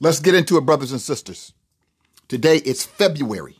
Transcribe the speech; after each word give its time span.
Let's 0.00 0.20
get 0.20 0.36
into 0.36 0.56
it, 0.56 0.60
brothers 0.60 0.92
and 0.92 1.00
sisters. 1.00 1.52
Today 2.28 2.58
it's 2.58 2.84
February 2.84 3.56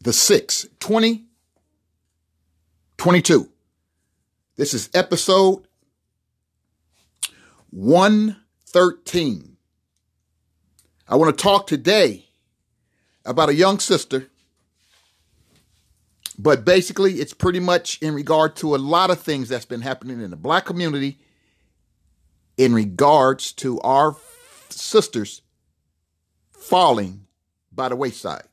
the 0.00 0.10
6th, 0.10 0.68
2022. 0.78 3.48
This 4.56 4.74
is 4.74 4.90
episode 4.94 5.66
113. 7.70 9.56
I 11.08 11.16
want 11.16 11.36
to 11.36 11.42
talk 11.42 11.66
today 11.66 12.26
about 13.24 13.48
a 13.48 13.54
young 13.54 13.78
sister, 13.78 14.28
but 16.38 16.64
basically 16.64 17.14
it's 17.14 17.34
pretty 17.34 17.60
much 17.60 18.00
in 18.00 18.14
regard 18.14 18.56
to 18.56 18.74
a 18.74 18.78
lot 18.78 19.10
of 19.10 19.20
things 19.20 19.48
that's 19.48 19.64
been 19.64 19.82
happening 19.82 20.20
in 20.20 20.30
the 20.30 20.36
black 20.36 20.64
community 20.64 21.18
in 22.56 22.74
regards 22.74 23.52
to 23.52 23.80
our 23.80 24.16
sisters 24.70 25.42
falling 26.66 27.26
by 27.72 27.88
the 27.88 27.96
wayside. 27.96 28.44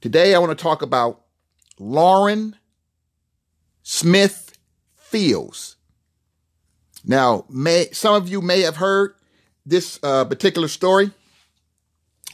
Today, 0.00 0.34
I 0.34 0.38
want 0.38 0.56
to 0.56 0.62
talk 0.62 0.82
about 0.82 1.22
Lauren 1.78 2.56
Smith 3.82 4.56
Fields. 4.94 5.76
Now, 7.04 7.44
may, 7.48 7.88
some 7.92 8.14
of 8.14 8.28
you 8.28 8.40
may 8.40 8.60
have 8.62 8.76
heard 8.76 9.14
this 9.64 9.98
uh, 10.02 10.24
particular 10.24 10.68
story. 10.68 11.10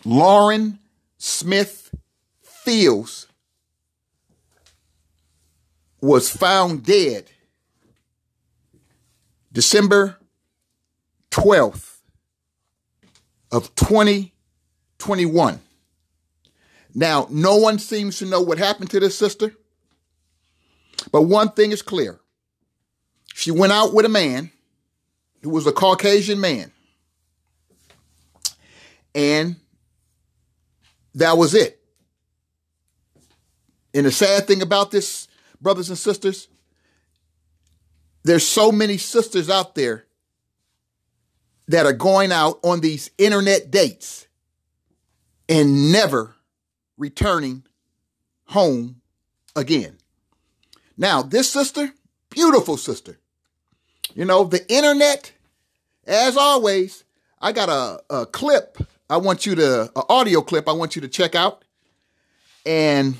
Lauren 0.04 0.78
Smith 1.18 1.94
Fields 2.40 3.28
was 6.00 6.28
found 6.28 6.84
dead 6.84 7.30
December 9.52 10.18
12th, 11.30 11.91
of 13.52 13.74
2021. 13.74 15.60
Now, 16.94 17.26
no 17.30 17.56
one 17.56 17.78
seems 17.78 18.18
to 18.18 18.26
know 18.26 18.40
what 18.42 18.58
happened 18.58 18.90
to 18.90 19.00
this 19.00 19.16
sister, 19.16 19.54
but 21.12 21.22
one 21.22 21.50
thing 21.50 21.70
is 21.72 21.82
clear. 21.82 22.18
She 23.34 23.50
went 23.50 23.72
out 23.72 23.94
with 23.94 24.04
a 24.04 24.10
man 24.10 24.50
who 25.42 25.50
was 25.50 25.66
a 25.66 25.72
Caucasian 25.72 26.40
man, 26.40 26.72
and 29.14 29.56
that 31.14 31.36
was 31.36 31.54
it. 31.54 31.78
And 33.94 34.06
the 34.06 34.12
sad 34.12 34.46
thing 34.46 34.62
about 34.62 34.90
this, 34.90 35.28
brothers 35.60 35.90
and 35.90 35.98
sisters, 35.98 36.48
there's 38.22 38.46
so 38.46 38.72
many 38.72 38.96
sisters 38.96 39.50
out 39.50 39.74
there 39.74 40.06
that 41.68 41.86
are 41.86 41.92
going 41.92 42.32
out 42.32 42.58
on 42.62 42.80
these 42.80 43.10
internet 43.18 43.70
dates 43.70 44.26
and 45.48 45.92
never 45.92 46.34
returning 46.96 47.64
home 48.46 49.00
again. 49.56 49.96
Now, 50.96 51.22
this 51.22 51.50
sister, 51.50 51.92
beautiful 52.30 52.76
sister. 52.76 53.18
You 54.14 54.24
know, 54.24 54.44
the 54.44 54.70
internet, 54.72 55.32
as 56.06 56.36
always, 56.36 57.04
I 57.40 57.52
got 57.52 57.68
a, 57.68 58.02
a 58.14 58.26
clip 58.26 58.78
I 59.08 59.16
want 59.16 59.46
you 59.46 59.54
to, 59.56 59.82
an 59.94 60.02
audio 60.08 60.42
clip 60.42 60.68
I 60.68 60.72
want 60.72 60.96
you 60.96 61.02
to 61.02 61.08
check 61.08 61.34
out. 61.34 61.64
And 62.64 63.16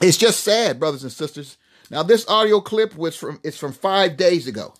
it's 0.00 0.16
just 0.16 0.44
sad, 0.44 0.78
brothers 0.78 1.02
and 1.02 1.12
sisters. 1.12 1.56
Now, 1.90 2.02
this 2.02 2.28
audio 2.28 2.60
clip 2.60 2.96
was 2.96 3.16
from, 3.16 3.40
it's 3.42 3.58
from 3.58 3.72
five 3.72 4.16
days 4.16 4.46
ago. 4.46 4.74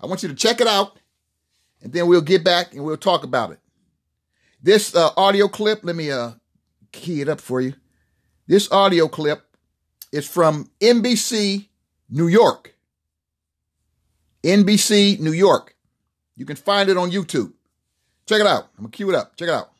I 0.00 0.06
want 0.06 0.22
you 0.22 0.28
to 0.28 0.34
check 0.34 0.60
it 0.60 0.66
out 0.66 0.98
and 1.82 1.92
then 1.92 2.06
we'll 2.06 2.20
get 2.20 2.44
back 2.44 2.74
and 2.74 2.84
we'll 2.84 2.96
talk 2.96 3.24
about 3.24 3.50
it. 3.50 3.58
This 4.62 4.94
uh, 4.94 5.10
audio 5.16 5.48
clip, 5.48 5.80
let 5.82 5.96
me 5.96 6.10
uh, 6.10 6.32
key 6.92 7.20
it 7.20 7.28
up 7.28 7.40
for 7.40 7.60
you. 7.60 7.74
This 8.46 8.70
audio 8.70 9.08
clip 9.08 9.44
is 10.12 10.28
from 10.28 10.70
NBC 10.80 11.66
New 12.08 12.28
York. 12.28 12.74
NBC 14.44 15.18
New 15.20 15.32
York. 15.32 15.74
You 16.36 16.46
can 16.46 16.56
find 16.56 16.88
it 16.88 16.96
on 16.96 17.10
YouTube. 17.10 17.52
Check 18.26 18.40
it 18.40 18.46
out. 18.46 18.68
I'm 18.76 18.84
going 18.84 18.90
to 18.90 18.96
cue 18.96 19.10
it 19.10 19.16
up. 19.16 19.36
Check 19.36 19.48
it 19.48 19.54
out. 19.54 19.71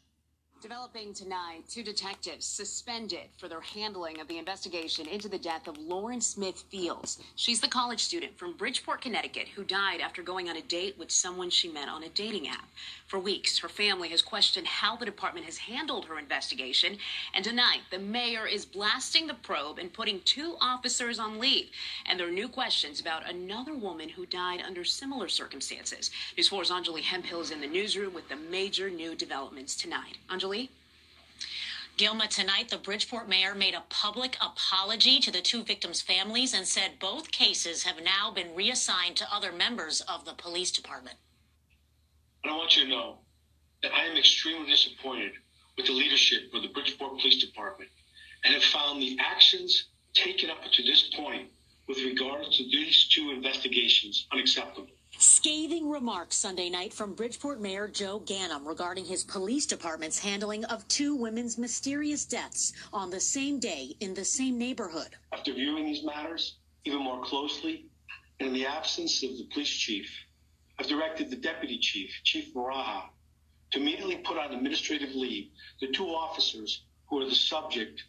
Developing 0.62 1.12
tonight, 1.12 1.64
two 1.68 1.82
detectives 1.82 2.46
suspended 2.46 3.26
for 3.36 3.48
their 3.48 3.60
handling 3.60 4.20
of 4.20 4.28
the 4.28 4.38
investigation 4.38 5.08
into 5.08 5.28
the 5.28 5.36
death 5.36 5.66
of 5.66 5.76
Lauren 5.76 6.20
Smith 6.20 6.62
Fields. 6.70 7.18
She's 7.34 7.60
the 7.60 7.66
college 7.66 7.98
student 7.98 8.38
from 8.38 8.56
Bridgeport, 8.56 9.00
Connecticut, 9.00 9.48
who 9.48 9.64
died 9.64 10.00
after 10.00 10.22
going 10.22 10.48
on 10.48 10.56
a 10.56 10.62
date 10.62 10.96
with 10.96 11.10
someone 11.10 11.50
she 11.50 11.68
met 11.68 11.88
on 11.88 12.04
a 12.04 12.08
dating 12.10 12.46
app. 12.46 12.68
For 13.08 13.18
weeks, 13.18 13.58
her 13.58 13.68
family 13.68 14.10
has 14.10 14.22
questioned 14.22 14.68
how 14.68 14.94
the 14.94 15.04
department 15.04 15.46
has 15.46 15.58
handled 15.58 16.04
her 16.04 16.16
investigation. 16.16 16.96
And 17.34 17.44
tonight, 17.44 17.80
the 17.90 17.98
mayor 17.98 18.46
is 18.46 18.64
blasting 18.64 19.26
the 19.26 19.34
probe 19.34 19.80
and 19.80 19.92
putting 19.92 20.20
two 20.20 20.56
officers 20.60 21.18
on 21.18 21.40
leave. 21.40 21.70
And 22.06 22.20
there 22.20 22.28
are 22.28 22.30
new 22.30 22.48
questions 22.48 23.00
about 23.00 23.28
another 23.28 23.74
woman 23.74 24.08
who 24.08 24.26
died 24.26 24.62
under 24.64 24.84
similar 24.84 25.26
circumstances. 25.26 26.12
News 26.36 26.48
4's 26.48 26.70
Anjali 26.70 27.02
Hemphill 27.02 27.40
is 27.40 27.50
in 27.50 27.60
the 27.60 27.66
newsroom 27.66 28.14
with 28.14 28.28
the 28.28 28.36
major 28.36 28.88
new 28.88 29.16
developments 29.16 29.74
tonight. 29.74 30.18
Anjali? 30.30 30.51
Gilma, 31.96 32.26
tonight 32.26 32.68
the 32.68 32.78
Bridgeport 32.78 33.28
mayor 33.28 33.54
made 33.54 33.74
a 33.74 33.84
public 33.88 34.36
apology 34.40 35.18
to 35.20 35.30
the 35.30 35.40
two 35.40 35.62
victims' 35.62 36.02
families 36.02 36.52
and 36.52 36.66
said 36.66 36.98
both 36.98 37.30
cases 37.30 37.84
have 37.84 38.02
now 38.02 38.30
been 38.30 38.54
reassigned 38.54 39.16
to 39.16 39.34
other 39.34 39.52
members 39.52 40.00
of 40.02 40.24
the 40.24 40.32
police 40.32 40.70
department. 40.70 41.16
And 42.42 42.52
I 42.52 42.56
want 42.56 42.76
you 42.76 42.84
to 42.84 42.90
know 42.90 43.18
that 43.82 43.92
I 43.94 44.04
am 44.04 44.16
extremely 44.16 44.68
disappointed 44.68 45.32
with 45.76 45.86
the 45.86 45.92
leadership 45.92 46.52
of 46.54 46.62
the 46.62 46.68
Bridgeport 46.68 47.18
Police 47.18 47.44
Department 47.44 47.90
and 48.44 48.54
have 48.54 48.64
found 48.64 49.00
the 49.00 49.16
actions 49.20 49.88
taken 50.12 50.50
up 50.50 50.58
to 50.72 50.82
this 50.82 51.10
point 51.14 51.48
with 51.88 51.98
regard 51.98 52.44
to 52.44 52.64
these 52.64 53.08
two 53.08 53.30
investigations 53.30 54.26
unacceptable. 54.32 54.88
Scathing 55.22 55.88
remarks 55.88 56.34
Sunday 56.34 56.68
night 56.68 56.92
from 56.92 57.14
Bridgeport 57.14 57.60
Mayor 57.60 57.86
Joe 57.86 58.18
Ganim 58.18 58.66
regarding 58.66 59.04
his 59.04 59.22
police 59.22 59.66
department's 59.66 60.18
handling 60.18 60.64
of 60.64 60.86
two 60.88 61.14
women's 61.14 61.56
mysterious 61.56 62.24
deaths 62.24 62.72
on 62.92 63.08
the 63.08 63.20
same 63.20 63.60
day 63.60 63.94
in 64.00 64.14
the 64.14 64.24
same 64.24 64.58
neighborhood. 64.58 65.14
After 65.32 65.52
viewing 65.52 65.84
these 65.84 66.02
matters 66.02 66.56
even 66.84 67.04
more 67.04 67.22
closely, 67.22 67.86
and 68.40 68.48
in 68.48 68.52
the 68.52 68.66
absence 68.66 69.22
of 69.22 69.38
the 69.38 69.46
police 69.52 69.68
chief, 69.68 70.10
I've 70.80 70.88
directed 70.88 71.30
the 71.30 71.36
deputy 71.36 71.78
chief, 71.78 72.10
Chief 72.24 72.52
Baraha, 72.52 73.04
to 73.70 73.78
immediately 73.78 74.16
put 74.16 74.38
on 74.38 74.52
administrative 74.52 75.14
leave 75.14 75.50
the 75.80 75.92
two 75.92 76.08
officers 76.08 76.82
who 77.06 77.22
are 77.22 77.28
the 77.28 77.34
subject 77.36 78.02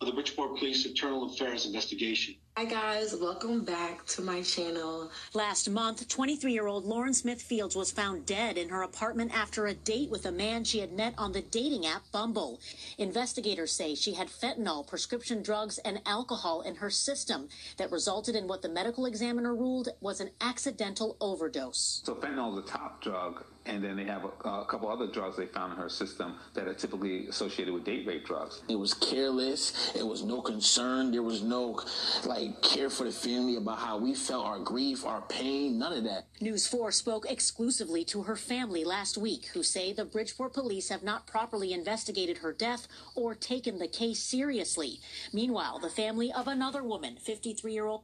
of 0.00 0.06
the 0.06 0.14
Bridgeport 0.14 0.56
Police 0.56 0.86
Internal 0.86 1.30
Affairs 1.30 1.66
investigation. 1.66 2.36
Hi 2.56 2.66
guys, 2.66 3.16
welcome 3.16 3.64
back 3.64 4.06
to 4.06 4.22
my 4.22 4.40
channel. 4.42 5.10
Last 5.32 5.68
month, 5.68 6.06
23 6.06 6.52
year 6.52 6.68
old 6.68 6.84
Lauren 6.84 7.12
Smith 7.12 7.42
Fields 7.42 7.74
was 7.74 7.90
found 7.90 8.26
dead 8.26 8.56
in 8.56 8.68
her 8.68 8.82
apartment 8.82 9.36
after 9.36 9.66
a 9.66 9.74
date 9.74 10.08
with 10.08 10.24
a 10.24 10.30
man 10.30 10.62
she 10.62 10.78
had 10.78 10.92
met 10.92 11.14
on 11.18 11.32
the 11.32 11.42
dating 11.42 11.84
app 11.84 12.04
Bumble. 12.12 12.60
Investigators 12.96 13.72
say 13.72 13.96
she 13.96 14.14
had 14.14 14.28
fentanyl, 14.28 14.86
prescription 14.86 15.42
drugs, 15.42 15.78
and 15.78 16.00
alcohol 16.06 16.60
in 16.60 16.76
her 16.76 16.90
system 16.90 17.48
that 17.76 17.90
resulted 17.90 18.36
in 18.36 18.46
what 18.46 18.62
the 18.62 18.68
medical 18.68 19.06
examiner 19.06 19.52
ruled 19.52 19.88
was 20.00 20.20
an 20.20 20.30
accidental 20.40 21.16
overdose. 21.20 22.02
So, 22.04 22.14
fentanyl 22.14 22.56
is 22.56 22.64
the 22.64 22.70
top 22.70 23.02
drug, 23.02 23.44
and 23.66 23.82
then 23.82 23.96
they 23.96 24.04
have 24.04 24.24
a, 24.24 24.48
a 24.48 24.64
couple 24.66 24.88
other 24.88 25.06
drugs 25.06 25.36
they 25.36 25.46
found 25.46 25.72
in 25.72 25.78
her 25.78 25.88
system 25.88 26.36
that 26.52 26.68
are 26.68 26.74
typically 26.74 27.26
associated 27.28 27.72
with 27.72 27.84
date 27.84 28.06
rape 28.06 28.24
drugs. 28.24 28.62
It 28.68 28.76
was 28.76 28.92
careless, 28.94 29.92
it 29.94 30.06
was 30.06 30.22
no 30.22 30.42
concern, 30.42 31.10
there 31.10 31.22
was 31.22 31.42
no, 31.42 31.80
like, 32.24 32.60
care 32.62 32.90
for 32.90 33.04
the 33.04 33.12
family 33.12 33.56
about 33.56 33.78
how 33.78 33.98
we 33.98 34.14
felt, 34.14 34.44
our 34.44 34.58
grief, 34.58 35.04
our 35.04 35.22
pain, 35.22 35.78
none 35.78 35.92
of 35.92 36.04
that. 36.04 36.26
News 36.40 36.66
4 36.66 36.92
spoke 36.92 37.30
exclusively 37.30 38.04
to 38.04 38.22
her 38.24 38.36
family 38.36 38.84
last 38.84 39.16
week, 39.16 39.46
who 39.54 39.62
say 39.62 39.92
the 39.92 40.04
Bridgeport 40.04 40.52
police 40.52 40.88
have 40.90 41.02
not 41.02 41.26
properly 41.26 41.72
investigated 41.72 42.38
her 42.38 42.52
death 42.52 42.86
or 43.14 43.34
taken 43.34 43.78
the 43.78 43.88
case 43.88 44.20
seriously. 44.20 45.00
Meanwhile, 45.32 45.78
the 45.78 45.90
family 45.90 46.32
of 46.32 46.48
another 46.48 46.82
woman, 46.82 47.16
53 47.16 47.72
year 47.72 47.86
old. 47.86 48.02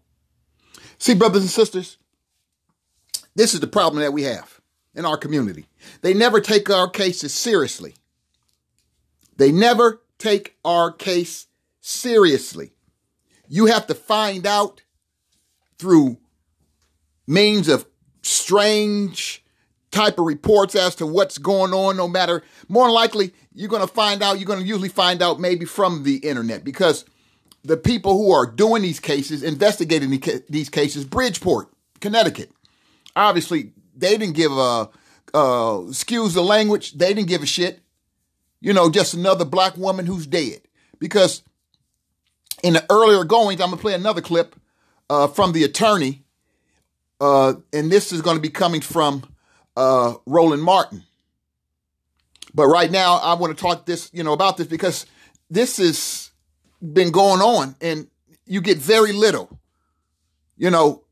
See, 0.99 1.15
brothers 1.15 1.43
and 1.43 1.51
sisters, 1.51 1.99
this 3.35 3.55
is 3.55 3.61
the 3.61 3.67
problem 3.67 4.03
that 4.03 4.13
we 4.13 4.23
have 4.23 4.60
in 4.95 5.05
our 5.05 5.17
community. 5.17 5.67
They 6.03 6.15
never 6.15 6.41
take 6.41 6.69
our 6.71 6.89
cases 6.89 7.33
seriously. 7.33 7.95
They 9.37 9.53
never 9.53 10.03
take 10.19 10.57
our 10.65 10.93
case 10.93 11.47
seriously. 11.81 12.73
You 13.49 13.67
have 13.67 13.87
to 13.87 13.95
find 13.95 14.47
out 14.47 14.83
through 15.79 16.19
means 17.27 17.69
of 17.69 17.87
strange 18.23 19.43
type 19.91 20.19
of 20.19 20.27
reports 20.27 20.75
as 20.75 20.95
to 20.97 21.07
what's 21.07 21.39
going 21.39 21.73
on, 21.73 21.97
no 21.97 22.07
matter, 22.07 22.43
more 22.69 22.91
likely, 22.91 23.33
you're 23.53 23.69
going 23.69 23.87
to 23.87 23.93
find 23.93 24.23
out, 24.23 24.39
you're 24.39 24.47
going 24.47 24.61
to 24.61 24.67
usually 24.67 24.89
find 24.89 25.23
out 25.23 25.41
maybe 25.41 25.65
from 25.65 26.05
the 26.05 26.17
internet 26.17 26.63
because 26.63 27.05
the 27.65 27.77
people 27.77 28.17
who 28.17 28.33
are 28.33 28.47
doing 28.47 28.83
these 28.83 29.01
cases, 29.01 29.43
investigating 29.43 30.11
these 30.49 30.69
cases, 30.69 31.05
Bridgeport, 31.05 31.69
Connecticut, 32.01 32.53
obviously 33.17 33.73
they 34.01 34.17
didn't 34.17 34.35
give 34.35 34.53
a 34.53 34.89
uh, 35.33 35.83
excuse 35.89 36.35
the 36.35 36.43
language, 36.43 36.93
they 36.93 37.15
didn't 37.15 37.29
give 37.29 37.43
a 37.43 37.47
shit. 37.47 37.81
You 38.61 38.73
know, 38.73 38.91
just 38.91 39.15
another 39.15 39.45
black 39.45 39.77
woman 39.77 40.07
who's 40.07 40.27
dead. 40.27 40.63
Because 40.99 41.43
in 42.63 42.75
the 42.75 42.85
earlier 42.91 43.25
goings, 43.25 43.61
I'm 43.61 43.71
gonna 43.71 43.81
play 43.81 43.95
another 43.95 44.21
clip 44.21 44.55
uh, 45.09 45.27
from 45.29 45.53
the 45.53 45.65
attorney, 45.65 46.23
uh, 47.21 47.55
and 47.73 47.91
this 47.91 48.13
is 48.13 48.23
going 48.23 48.37
to 48.37 48.41
be 48.41 48.49
coming 48.49 48.81
from 48.81 49.25
uh, 49.77 50.15
Roland 50.27 50.63
Martin. 50.63 51.05
But 52.55 52.67
right 52.67 52.91
now, 52.91 53.17
I 53.17 53.35
want 53.35 53.57
to 53.57 53.61
talk 53.61 53.87
this, 53.87 54.11
you 54.13 54.23
know, 54.23 54.33
about 54.33 54.57
this 54.57 54.67
because 54.67 55.07
this 55.51 55.77
has 55.79 56.31
been 56.81 57.11
going 57.11 57.41
on, 57.41 57.77
and 57.81 58.09
you 58.47 58.61
get 58.61 58.79
very 58.79 59.13
little. 59.13 59.59
You 60.57 60.71
know, 60.71 61.05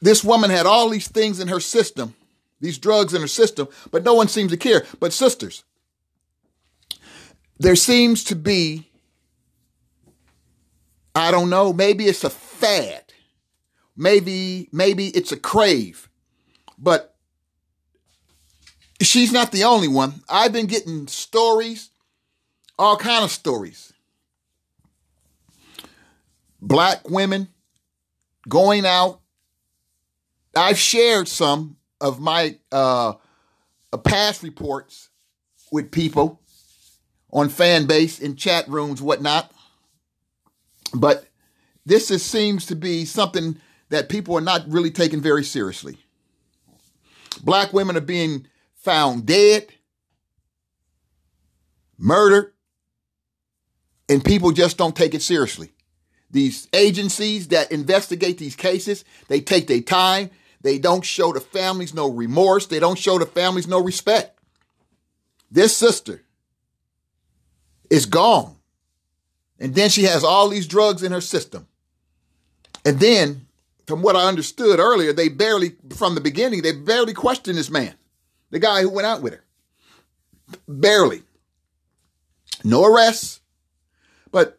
this 0.00 0.22
woman 0.22 0.50
had 0.50 0.66
all 0.66 0.88
these 0.88 1.08
things 1.08 1.40
in 1.40 1.48
her 1.48 1.60
system, 1.60 2.14
these 2.60 2.78
drugs 2.78 3.14
in 3.14 3.20
her 3.20 3.28
system, 3.28 3.68
but 3.90 4.04
no 4.04 4.14
one 4.14 4.28
seems 4.28 4.50
to 4.50 4.56
care. 4.56 4.84
But 5.00 5.12
sisters, 5.12 5.64
there 7.58 7.76
seems 7.76 8.24
to 8.24 8.36
be, 8.36 8.90
I 11.14 11.30
don't 11.30 11.50
know, 11.50 11.72
maybe 11.72 12.04
it's 12.04 12.24
a 12.24 12.30
fad. 12.30 13.02
Maybe, 13.96 14.68
maybe 14.72 15.08
it's 15.08 15.32
a 15.32 15.38
crave. 15.38 16.10
But 16.78 17.14
she's 19.00 19.32
not 19.32 19.52
the 19.52 19.64
only 19.64 19.88
one. 19.88 20.22
I've 20.28 20.52
been 20.52 20.66
getting 20.66 21.06
stories, 21.06 21.90
all 22.78 22.98
kind 22.98 23.24
of 23.24 23.30
stories. 23.30 23.92
Black 26.60 27.08
women 27.08 27.48
going 28.48 28.84
out. 28.84 29.20
I've 30.56 30.78
shared 30.78 31.28
some 31.28 31.76
of 32.00 32.20
my 32.20 32.56
uh, 32.72 33.14
past 34.04 34.42
reports 34.42 35.10
with 35.70 35.90
people 35.90 36.40
on 37.32 37.48
fan 37.48 37.86
base 37.86 38.18
in 38.18 38.36
chat 38.36 38.68
rooms, 38.68 39.02
whatnot. 39.02 39.52
But 40.94 41.26
this 41.84 42.10
is, 42.10 42.24
seems 42.24 42.66
to 42.66 42.76
be 42.76 43.04
something 43.04 43.58
that 43.90 44.08
people 44.08 44.36
are 44.36 44.42
not 44.42 44.68
really 44.68 44.90
taking 44.90 45.20
very 45.20 45.44
seriously. 45.44 45.98
Black 47.42 47.72
women 47.72 47.96
are 47.96 48.00
being 48.00 48.46
found 48.74 49.26
dead, 49.26 49.66
murdered, 51.98 52.52
and 54.08 54.24
people 54.24 54.52
just 54.52 54.78
don't 54.78 54.96
take 54.96 55.14
it 55.14 55.22
seriously. 55.22 55.72
These 56.30 56.68
agencies 56.72 57.48
that 57.48 57.70
investigate 57.70 58.38
these 58.38 58.56
cases, 58.56 59.04
they 59.28 59.40
take 59.40 59.66
their 59.66 59.80
time. 59.80 60.30
They 60.66 60.80
don't 60.80 61.04
show 61.04 61.32
the 61.32 61.38
families 61.38 61.94
no 61.94 62.10
remorse. 62.10 62.66
They 62.66 62.80
don't 62.80 62.98
show 62.98 63.20
the 63.20 63.24
families 63.24 63.68
no 63.68 63.80
respect. 63.80 64.36
This 65.48 65.76
sister 65.76 66.24
is 67.88 68.04
gone. 68.04 68.56
And 69.60 69.76
then 69.76 69.90
she 69.90 70.02
has 70.02 70.24
all 70.24 70.48
these 70.48 70.66
drugs 70.66 71.04
in 71.04 71.12
her 71.12 71.20
system. 71.20 71.68
And 72.84 72.98
then, 72.98 73.46
from 73.86 74.02
what 74.02 74.16
I 74.16 74.26
understood 74.26 74.80
earlier, 74.80 75.12
they 75.12 75.28
barely, 75.28 75.76
from 75.96 76.16
the 76.16 76.20
beginning, 76.20 76.62
they 76.62 76.72
barely 76.72 77.14
questioned 77.14 77.56
this 77.56 77.70
man, 77.70 77.94
the 78.50 78.58
guy 78.58 78.82
who 78.82 78.90
went 78.90 79.06
out 79.06 79.22
with 79.22 79.34
her. 79.34 79.44
Barely. 80.66 81.22
No 82.64 82.84
arrests, 82.84 83.40
but 84.32 84.58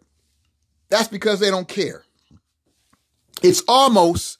that's 0.87 1.09
because 1.09 1.41
they 1.41 1.49
don't 1.49 1.67
care. 1.67 2.05
It's 3.43 3.61
almost 3.67 4.36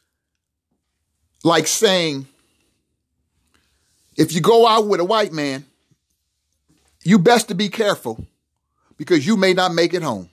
like 1.48 1.66
saying, 1.66 2.28
if 4.16 4.34
you 4.34 4.42
go 4.42 4.68
out 4.68 4.88
with 4.88 5.00
a 5.00 5.06
white 5.06 5.32
man, 5.32 5.66
you 7.04 7.18
best 7.18 7.48
to 7.48 7.56
be 7.56 7.70
careful 7.70 8.26
because 8.98 9.26
you 9.26 9.38
may 9.38 9.54
not 9.54 9.74
make 9.74 9.94
it 9.94 10.04
home. 10.04 10.30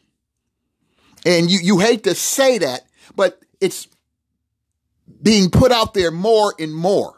And 1.25 1.51
you, 1.51 1.61
you 1.63 1.79
hate 1.79 2.05
to 2.05 2.15
say 2.15 2.59
that, 2.59 2.83
but 3.15 3.41
it's 3.61 3.89
being 5.23 5.51
put 5.51 5.73
out 5.73 5.95
there 5.95 6.11
more 6.11 6.53
and 6.59 6.75
more. 6.75 7.15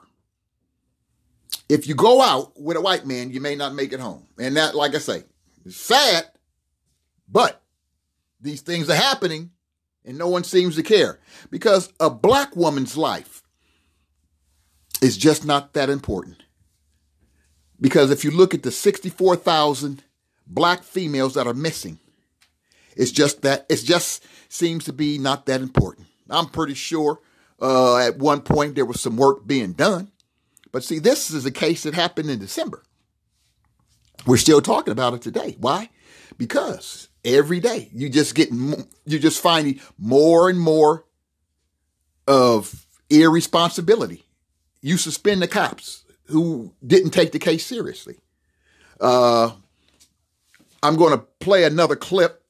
If 1.69 1.89
you 1.89 1.95
go 1.95 2.21
out 2.21 2.61
with 2.61 2.77
a 2.77 2.81
white 2.81 3.07
man, 3.07 3.31
you 3.31 3.41
may 3.41 3.57
not 3.57 3.75
make 3.75 3.93
it 3.93 3.99
home. 3.99 4.25
And 4.39 4.57
that, 4.57 4.75
like 4.77 4.95
I 4.95 4.99
say, 4.99 5.25
is 5.65 5.77
sad, 5.77 6.27
but 7.29 7.61
these 8.41 8.61
things 8.61 8.89
are 8.91 8.95
happening 8.95 9.51
and 10.05 10.19
no 10.19 10.29
one 10.29 10.45
seems 10.45 10.77
to 10.77 10.83
care 10.83 11.19
because 11.51 11.93
a 11.99 12.11
black 12.11 12.55
woman's 12.55 12.97
life 12.97 13.43
is 15.03 15.17
just 15.17 15.45
not 15.45 15.75
that 15.75 15.91
important. 15.91 16.43
Because 17.81 18.11
if 18.11 18.25
you 18.25 18.31
look 18.31 18.55
at 18.55 18.63
the 18.63 18.71
64,000 18.71 20.03
black 20.47 20.83
females 20.83 21.35
that 21.35 21.47
are 21.47 21.55
missing, 21.55 21.99
it's 22.97 23.11
just 23.11 23.43
that, 23.43 23.67
it 23.69 23.77
just 23.85 24.25
seems 24.49 24.85
to 24.85 24.93
be 24.93 25.19
not 25.19 25.47
that 25.47 25.61
important. 25.61 26.07
I'm 26.31 26.47
pretty 26.47 26.75
sure 26.75 27.21
uh, 27.61 27.99
at 27.99 28.19
one 28.19 28.41
point 28.41 28.75
there 28.75 28.87
was 28.87 29.01
some 29.01 29.17
work 29.17 29.47
being 29.47 29.73
done. 29.73 30.11
But 30.73 30.85
see, 30.85 30.99
this 30.99 31.31
is 31.31 31.47
a 31.47 31.51
case 31.51 31.85
that 31.85 31.95
happened 31.95 32.31
in 32.31 32.39
December. 32.39 32.83
We're 34.27 34.37
still 34.37 34.61
talking 34.61 34.93
about 34.93 35.15
it 35.15 35.23
today. 35.23 35.57
Why? 35.59 35.91
Because 36.37 37.09
every 37.25 37.61
day 37.61 37.89
you 37.93 38.09
just 38.09 38.35
get 38.35 38.51
you're 38.51 39.21
just 39.21 39.41
finding 39.41 39.81
more 39.99 40.51
and 40.51 40.59
more 40.59 41.05
of 42.27 42.87
irresponsibility. 43.09 44.26
You 44.87 44.99
suspend 44.99 45.43
the 45.43 45.49
cops 45.49 46.05
who 46.27 46.73
didn't 46.87 47.11
take 47.11 47.33
the 47.33 47.41
case 47.41 47.67
seriously. 47.67 48.21
Uh, 49.01 49.51
I'm 50.81 50.95
going 50.95 51.11
to 51.11 51.27
play 51.41 51.65
another 51.65 51.97
clip 51.97 52.45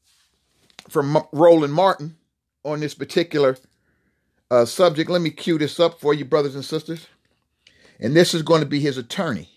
from 0.87 1.17
Roland 1.33 1.73
Martin 1.73 2.19
on 2.63 2.81
this 2.81 2.93
particular 2.93 3.57
uh, 4.51 4.67
subject. 4.67 5.09
Let 5.09 5.23
me 5.23 5.31
cue 5.31 5.57
this 5.57 5.81
up 5.81 5.99
for 5.99 6.13
you, 6.13 6.27
brothers 6.27 6.55
and 6.55 6.63
sisters. 6.63 7.07
And 7.99 8.15
this 8.15 8.35
is 8.35 8.43
going 8.43 8.61
to 8.61 8.67
be 8.67 8.81
his 8.81 8.99
attorney. 8.99 9.49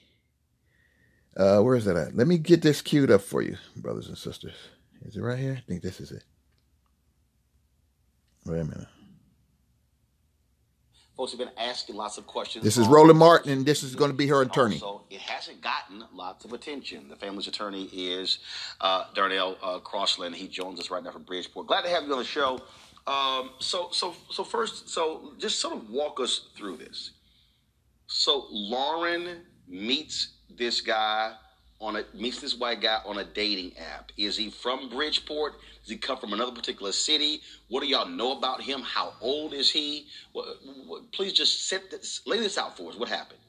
Uh, 1.36 1.60
where 1.60 1.76
is 1.76 1.84
that 1.84 1.98
at? 1.98 2.16
Let 2.16 2.28
me 2.28 2.38
get 2.38 2.62
this 2.62 2.82
queued 2.82 3.12
up 3.12 3.20
for 3.20 3.42
you, 3.42 3.58
brothers 3.76 4.08
and 4.08 4.18
sisters. 4.18 4.56
Is 5.06 5.18
it 5.18 5.22
right 5.22 5.38
here? 5.38 5.58
I 5.58 5.64
think 5.68 5.82
this 5.82 6.00
is 6.00 6.14
it. 6.14 6.24
Wait 8.46 8.62
a 8.62 8.64
minute. 8.64 8.88
Folks 11.20 11.34
have 11.34 11.40
been 11.40 11.50
asking 11.58 11.98
lots 11.98 12.18
of 12.18 12.26
questions. 12.26 12.64
This 12.64 12.78
is 12.78 12.88
Roland 12.88 13.20
Martin, 13.20 13.52
and 13.52 13.66
this 13.66 13.84
is 13.84 13.94
going 13.94 14.10
to 14.10 14.16
be 14.16 14.26
her 14.28 14.42
attorney. 14.42 14.78
So 14.78 15.02
it 15.10 15.20
hasn't 15.20 15.60
gotten 15.60 16.06
lots 16.14 16.46
of 16.46 16.54
attention. 16.54 17.10
The 17.10 17.18
family's 17.18 17.50
attorney 17.50 17.90
is 17.92 18.40
uh, 18.80 19.04
Darnell 19.14 19.58
uh, 19.62 19.80
Crosland. 19.80 20.34
He 20.34 20.48
joins 20.48 20.80
us 20.80 20.90
right 20.90 21.04
now 21.04 21.12
from 21.12 21.24
Bridgeport. 21.24 21.68
Glad 21.68 21.82
to 21.82 21.90
have 21.90 22.06
you 22.06 22.14
on 22.14 22.20
the 22.20 22.24
show. 22.24 22.62
Um, 23.06 23.50
so, 23.60 23.90
so, 23.92 24.16
so 24.32 24.46
first, 24.46 24.88
so 24.88 25.34
just 25.38 25.60
sort 25.60 25.76
of 25.76 25.90
walk 25.90 26.22
us 26.22 26.52
through 26.56 26.78
this. 26.78 27.12
So 28.08 28.46
Lauren 28.50 29.42
meets 29.68 30.36
this 30.58 30.80
guy 30.80 31.34
on 31.82 31.96
a 31.96 32.04
meets 32.14 32.42
this 32.42 32.56
white 32.56 32.82
guy 32.82 33.00
on 33.06 33.18
a 33.20 33.24
dating 33.24 33.78
app. 33.78 34.12
Is 34.18 34.36
he 34.38 34.50
from 34.50 34.90
Bridgeport? 34.90 35.54
Does 35.82 35.90
he 35.90 35.98
come 35.98 36.18
from 36.18 36.34
another 36.34 36.52
particular 36.52 36.92
city? 36.92 37.42
What 37.70 37.82
do 37.82 37.88
y'all 37.88 38.08
know 38.08 38.38
about 38.38 38.62
him? 38.62 38.82
How 38.82 39.14
old 39.22 39.54
is 39.54 39.72
he? 39.72 40.08
Please 41.14 41.34
just 41.34 41.68
set 41.68 41.90
this, 41.90 42.22
lay 42.26 42.40
this 42.40 42.58
out 42.58 42.76
for 42.76 42.92
us. 42.92 42.98
What 42.98 43.10
happened? 43.10 43.40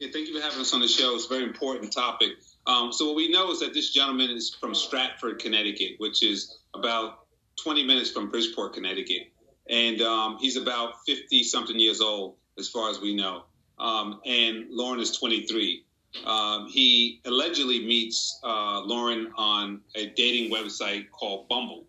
Yeah, 0.00 0.08
thank 0.12 0.28
you 0.28 0.38
for 0.38 0.42
having 0.42 0.60
us 0.60 0.72
on 0.74 0.80
the 0.80 0.88
show. 0.88 1.14
It's 1.14 1.26
a 1.26 1.28
very 1.28 1.44
important 1.44 1.92
topic. 1.92 2.30
Um, 2.66 2.92
so 2.92 3.06
what 3.06 3.16
we 3.16 3.30
know 3.30 3.50
is 3.50 3.60
that 3.60 3.74
this 3.74 3.90
gentleman 3.92 4.30
is 4.30 4.56
from 4.58 4.74
Stratford, 4.74 5.38
Connecticut, 5.38 5.92
which 5.98 6.22
is 6.22 6.58
about 6.74 7.26
20 7.62 7.84
minutes 7.84 8.10
from 8.10 8.30
Bridgeport, 8.30 8.72
Connecticut, 8.72 9.32
and 9.68 10.00
um, 10.02 10.38
he's 10.40 10.56
about 10.56 10.94
50 11.06 11.44
something 11.44 11.78
years 11.78 12.00
old, 12.00 12.36
as 12.58 12.68
far 12.68 12.90
as 12.90 13.00
we 13.00 13.14
know. 13.14 13.44
Um, 13.78 14.20
and 14.24 14.66
Lauren 14.70 15.00
is 15.00 15.16
23. 15.16 15.84
Um, 16.24 16.68
he 16.68 17.20
allegedly 17.24 17.84
meets 17.84 18.38
uh, 18.44 18.80
Lauren 18.80 19.32
on 19.36 19.80
a 19.94 20.06
dating 20.10 20.52
website 20.52 21.10
called 21.10 21.48
Bumble. 21.48 21.84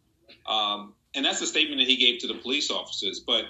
Um, 0.48 0.94
and 1.16 1.24
that's 1.24 1.42
a 1.42 1.48
statement 1.48 1.80
that 1.80 1.88
he 1.88 1.96
gave 1.96 2.20
to 2.22 2.28
the 2.28 2.36
police 2.36 2.70
officers. 2.70 3.20
But 3.20 3.46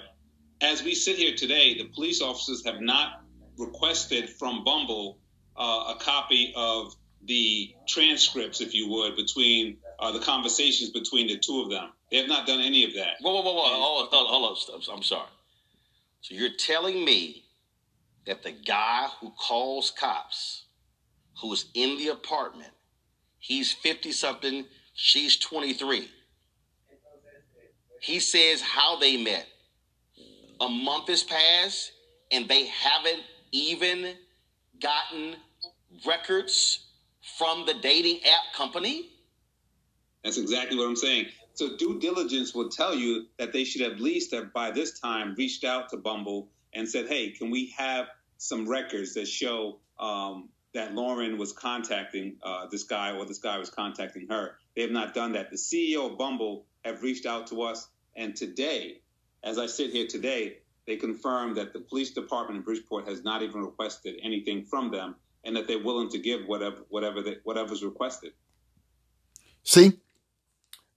as 0.60 0.82
we 0.82 0.94
sit 0.94 1.16
here 1.16 1.34
today, 1.34 1.76
the 1.76 1.84
police 1.94 2.22
officers 2.22 2.64
have 2.64 2.80
not 2.80 3.22
requested 3.58 4.30
from 4.30 4.64
Bumble 4.64 5.18
uh, 5.56 5.94
a 5.94 5.98
copy 5.98 6.52
of 6.56 6.94
the 7.24 7.74
transcripts, 7.88 8.60
if 8.60 8.74
you 8.74 8.88
would, 8.88 9.16
between 9.16 9.78
uh, 9.98 10.12
the 10.12 10.20
conversations 10.20 10.90
between 10.90 11.26
the 11.26 11.38
two 11.38 11.62
of 11.62 11.70
them. 11.70 11.90
They 12.10 12.18
have 12.18 12.28
not 12.28 12.46
done 12.46 12.60
any 12.60 12.84
of 12.84 12.94
that. 12.94 13.14
Whoa, 13.20 13.32
whoa, 13.32 13.42
whoa, 13.42 13.54
whoa. 13.54 13.62
Hold 13.62 14.08
on, 14.12 14.26
hold 14.26 14.58
on. 14.88 14.96
I'm 14.96 15.02
sorry. 15.02 15.26
So 16.20 16.34
you're 16.34 16.54
telling 16.56 17.04
me 17.04 17.44
that 18.26 18.42
the 18.42 18.52
guy 18.52 19.08
who 19.20 19.30
calls 19.30 19.90
cops 19.90 20.65
who's 21.40 21.66
in 21.74 21.98
the 21.98 22.08
apartment. 22.08 22.70
He's 23.38 23.72
50 23.72 24.12
something, 24.12 24.64
she's 24.94 25.36
23. 25.36 26.08
He 28.00 28.20
says 28.20 28.60
how 28.60 28.98
they 28.98 29.16
met. 29.16 29.46
A 30.60 30.68
month 30.68 31.08
has 31.08 31.22
passed 31.22 31.92
and 32.30 32.48
they 32.48 32.66
haven't 32.66 33.22
even 33.52 34.14
gotten 34.80 35.36
records 36.06 36.86
from 37.38 37.66
the 37.66 37.74
dating 37.74 38.20
app 38.24 38.54
company? 38.54 39.10
That's 40.24 40.38
exactly 40.38 40.76
what 40.76 40.88
I'm 40.88 40.96
saying. 40.96 41.26
So 41.54 41.76
due 41.76 41.98
diligence 41.98 42.54
will 42.54 42.68
tell 42.68 42.94
you 42.94 43.26
that 43.38 43.52
they 43.52 43.64
should 43.64 43.82
at 43.82 44.00
least 44.00 44.34
have 44.34 44.52
by 44.52 44.70
this 44.70 44.98
time 44.98 45.34
reached 45.36 45.64
out 45.64 45.88
to 45.90 45.96
Bumble 45.96 46.48
and 46.72 46.88
said, 46.88 47.08
"Hey, 47.08 47.30
can 47.30 47.50
we 47.50 47.72
have 47.76 48.08
some 48.36 48.68
records 48.68 49.14
that 49.14 49.26
show 49.26 49.80
um, 49.98 50.50
that 50.76 50.94
Lauren 50.94 51.38
was 51.38 51.52
contacting 51.52 52.36
uh, 52.42 52.66
this 52.70 52.84
guy 52.84 53.12
or 53.12 53.24
this 53.24 53.38
guy 53.38 53.58
was 53.58 53.70
contacting 53.70 54.28
her?" 54.28 54.56
They 54.74 54.82
have 54.82 54.90
not 54.90 55.14
done 55.14 55.32
that. 55.32 55.50
The 55.50 55.56
CEO 55.56 56.12
of 56.12 56.18
Bumble 56.18 56.66
have 56.84 57.02
reached 57.02 57.26
out 57.26 57.48
to 57.48 57.62
us, 57.62 57.88
and 58.14 58.36
today, 58.36 59.00
as 59.42 59.58
I 59.58 59.66
sit 59.66 59.90
here 59.90 60.06
today, 60.06 60.58
they 60.86 60.96
confirmed 60.96 61.56
that 61.56 61.72
the 61.72 61.80
police 61.80 62.12
department 62.12 62.58
in 62.58 62.62
Bridgeport 62.62 63.08
has 63.08 63.24
not 63.24 63.42
even 63.42 63.62
requested 63.62 64.20
anything 64.22 64.64
from 64.64 64.90
them, 64.90 65.16
and 65.44 65.56
that 65.56 65.66
they're 65.66 65.82
willing 65.82 66.10
to 66.10 66.18
give 66.18 66.46
whatever 66.46 66.78
whatever 66.88 67.22
they, 67.22 67.36
whatever's 67.44 67.82
requested. 67.82 68.32
See, 69.62 69.94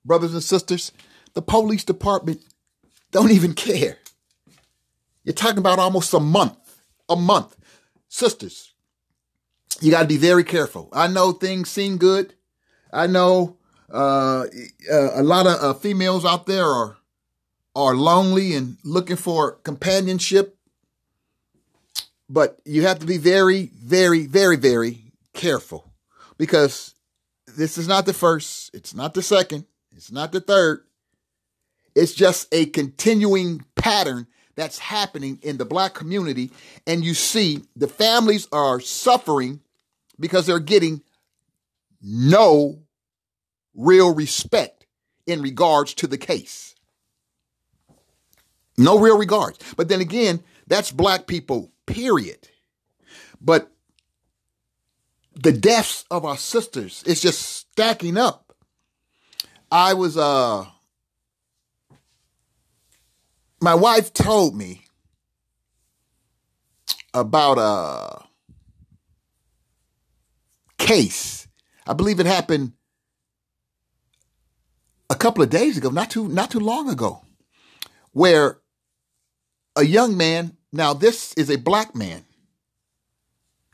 brothers 0.05 0.33
and 0.33 0.43
sisters, 0.43 0.91
the 1.33 1.41
police 1.41 1.83
department 1.83 2.43
don't 3.11 3.31
even 3.31 3.53
care. 3.53 3.97
You're 5.23 5.33
talking 5.33 5.59
about 5.59 5.79
almost 5.79 6.13
a 6.13 6.19
month, 6.19 6.77
a 7.07 7.15
month. 7.15 7.55
Sisters, 8.07 8.68
you 9.81 9.91
got 9.91 10.01
to 10.01 10.07
be 10.07 10.17
very 10.17 10.43
careful. 10.43 10.89
I 10.93 11.07
know 11.07 11.31
things 11.31 11.69
seem 11.69 11.97
good. 11.97 12.33
I 12.91 13.07
know 13.07 13.57
uh, 13.91 14.45
uh 14.91 15.09
a 15.13 15.23
lot 15.23 15.47
of 15.47 15.63
uh, 15.63 15.73
females 15.73 16.25
out 16.25 16.45
there 16.45 16.65
are 16.65 16.97
are 17.75 17.95
lonely 17.95 18.55
and 18.55 18.77
looking 18.83 19.15
for 19.15 19.53
companionship. 19.53 20.57
But 22.29 22.59
you 22.65 22.83
have 22.83 22.99
to 22.99 23.05
be 23.05 23.17
very, 23.17 23.71
very, 23.73 24.27
very, 24.27 24.57
very 24.57 25.13
careful 25.33 25.91
because 26.37 26.93
this 27.47 27.77
is 27.77 27.87
not 27.87 28.05
the 28.05 28.13
first, 28.13 28.69
it's 28.73 28.93
not 28.93 29.13
the 29.13 29.23
second, 29.23 29.65
it's 29.95 30.11
not 30.11 30.31
the 30.31 30.41
third. 30.41 30.83
It's 31.95 32.13
just 32.13 32.47
a 32.53 32.67
continuing 32.67 33.65
pattern 33.75 34.27
that's 34.55 34.77
happening 34.77 35.39
in 35.41 35.57
the 35.57 35.65
black 35.65 35.93
community. 35.93 36.51
And 36.85 37.03
you 37.03 37.13
see 37.13 37.63
the 37.75 37.87
families 37.87 38.47
are 38.51 38.79
suffering 38.79 39.61
because 40.19 40.45
they're 40.45 40.59
getting 40.59 41.01
no 42.01 42.79
real 43.73 44.13
respect 44.13 44.85
in 45.25 45.41
regards 45.41 45.93
to 45.95 46.07
the 46.07 46.17
case. 46.17 46.75
No 48.77 48.99
real 48.99 49.17
regards. 49.17 49.59
But 49.75 49.89
then 49.89 50.01
again, 50.01 50.41
that's 50.67 50.91
black 50.91 51.27
people, 51.27 51.71
period. 51.85 52.49
But 53.41 53.71
the 55.35 55.51
deaths 55.51 56.05
of 56.11 56.25
our 56.25 56.37
sisters 56.37 57.03
is 57.03 57.21
just 57.21 57.41
stacking 57.41 58.17
up. 58.17 58.53
I 59.71 59.93
was 59.93 60.17
uh 60.17 60.65
my 63.61 63.75
wife 63.75 64.13
told 64.13 64.55
me 64.55 64.85
about 67.13 67.57
a 67.57 68.28
case. 70.79 71.47
I 71.85 71.93
believe 71.93 72.19
it 72.19 72.25
happened 72.25 72.73
a 75.09 75.15
couple 75.15 75.43
of 75.43 75.51
days 75.51 75.77
ago, 75.77 75.89
not 75.89 76.09
too 76.09 76.27
not 76.27 76.49
too 76.49 76.59
long 76.59 76.89
ago, 76.89 77.21
where 78.11 78.59
a 79.75 79.85
young 79.85 80.17
man, 80.17 80.57
now 80.71 80.93
this 80.93 81.33
is 81.33 81.51
a 81.51 81.57
black 81.57 81.95
man, 81.95 82.25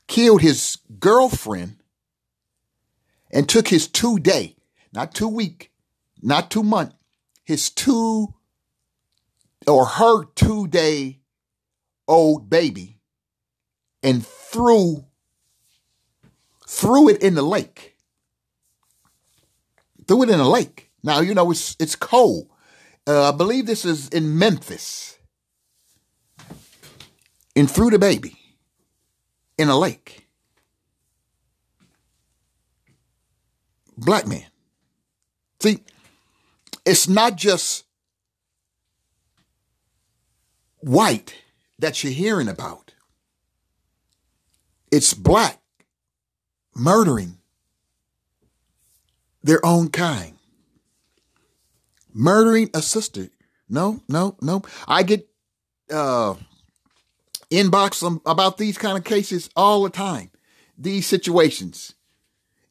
killed 0.07 0.41
his 0.41 0.77
girlfriend 0.99 1.77
and 3.31 3.47
took 3.47 3.67
his 3.69 3.87
two 3.87 4.19
day, 4.19 4.55
not 4.93 5.13
two 5.13 5.27
week, 5.27 5.71
not 6.21 6.51
two 6.51 6.63
month, 6.63 6.93
his 7.43 7.69
two 7.69 8.33
or 9.67 9.85
her 9.85 10.25
two 10.35 10.67
day 10.67 11.19
old 12.07 12.49
baby 12.49 12.99
and 14.03 14.25
threw 14.25 15.05
threw 16.75 17.07
it 17.07 17.21
in 17.23 17.35
the 17.35 17.41
lake. 17.41 17.95
Threw 20.07 20.23
it 20.23 20.29
in 20.29 20.37
the 20.37 20.47
lake. 20.47 20.91
Now 21.03 21.21
you 21.21 21.33
know 21.33 21.49
it's 21.51 21.75
it's 21.79 21.95
cold. 21.95 22.49
Uh, 23.07 23.29
I 23.29 23.31
believe 23.31 23.65
this 23.65 23.85
is 23.85 24.09
in 24.09 24.37
Memphis 24.37 25.17
and 27.55 27.69
threw 27.69 27.89
the 27.89 27.99
baby 27.99 28.35
in 29.57 29.69
a 29.69 29.77
lake. 29.77 30.27
Black 33.97 34.27
man. 34.27 34.45
See, 35.61 35.83
it's 36.85 37.07
not 37.07 37.37
just 37.37 37.85
white 40.79 41.35
that 41.79 42.03
you're 42.03 42.11
hearing 42.11 42.49
about. 42.49 42.93
It's 44.91 45.13
black 45.13 45.61
murdering 46.75 47.37
their 49.43 49.63
own 49.65 49.89
kind. 49.89 50.33
Murdering 52.13 52.69
a 52.73 52.81
sister. 52.81 53.29
No, 53.69 54.01
no, 54.07 54.37
no. 54.41 54.63
I 54.87 55.03
get 55.03 55.27
uh 55.91 56.35
inbox 57.51 58.21
about 58.25 58.57
these 58.57 58.77
kind 58.77 58.97
of 58.97 59.03
cases 59.03 59.49
all 59.55 59.83
the 59.83 59.89
time. 59.89 60.31
These 60.77 61.07
situations. 61.07 61.93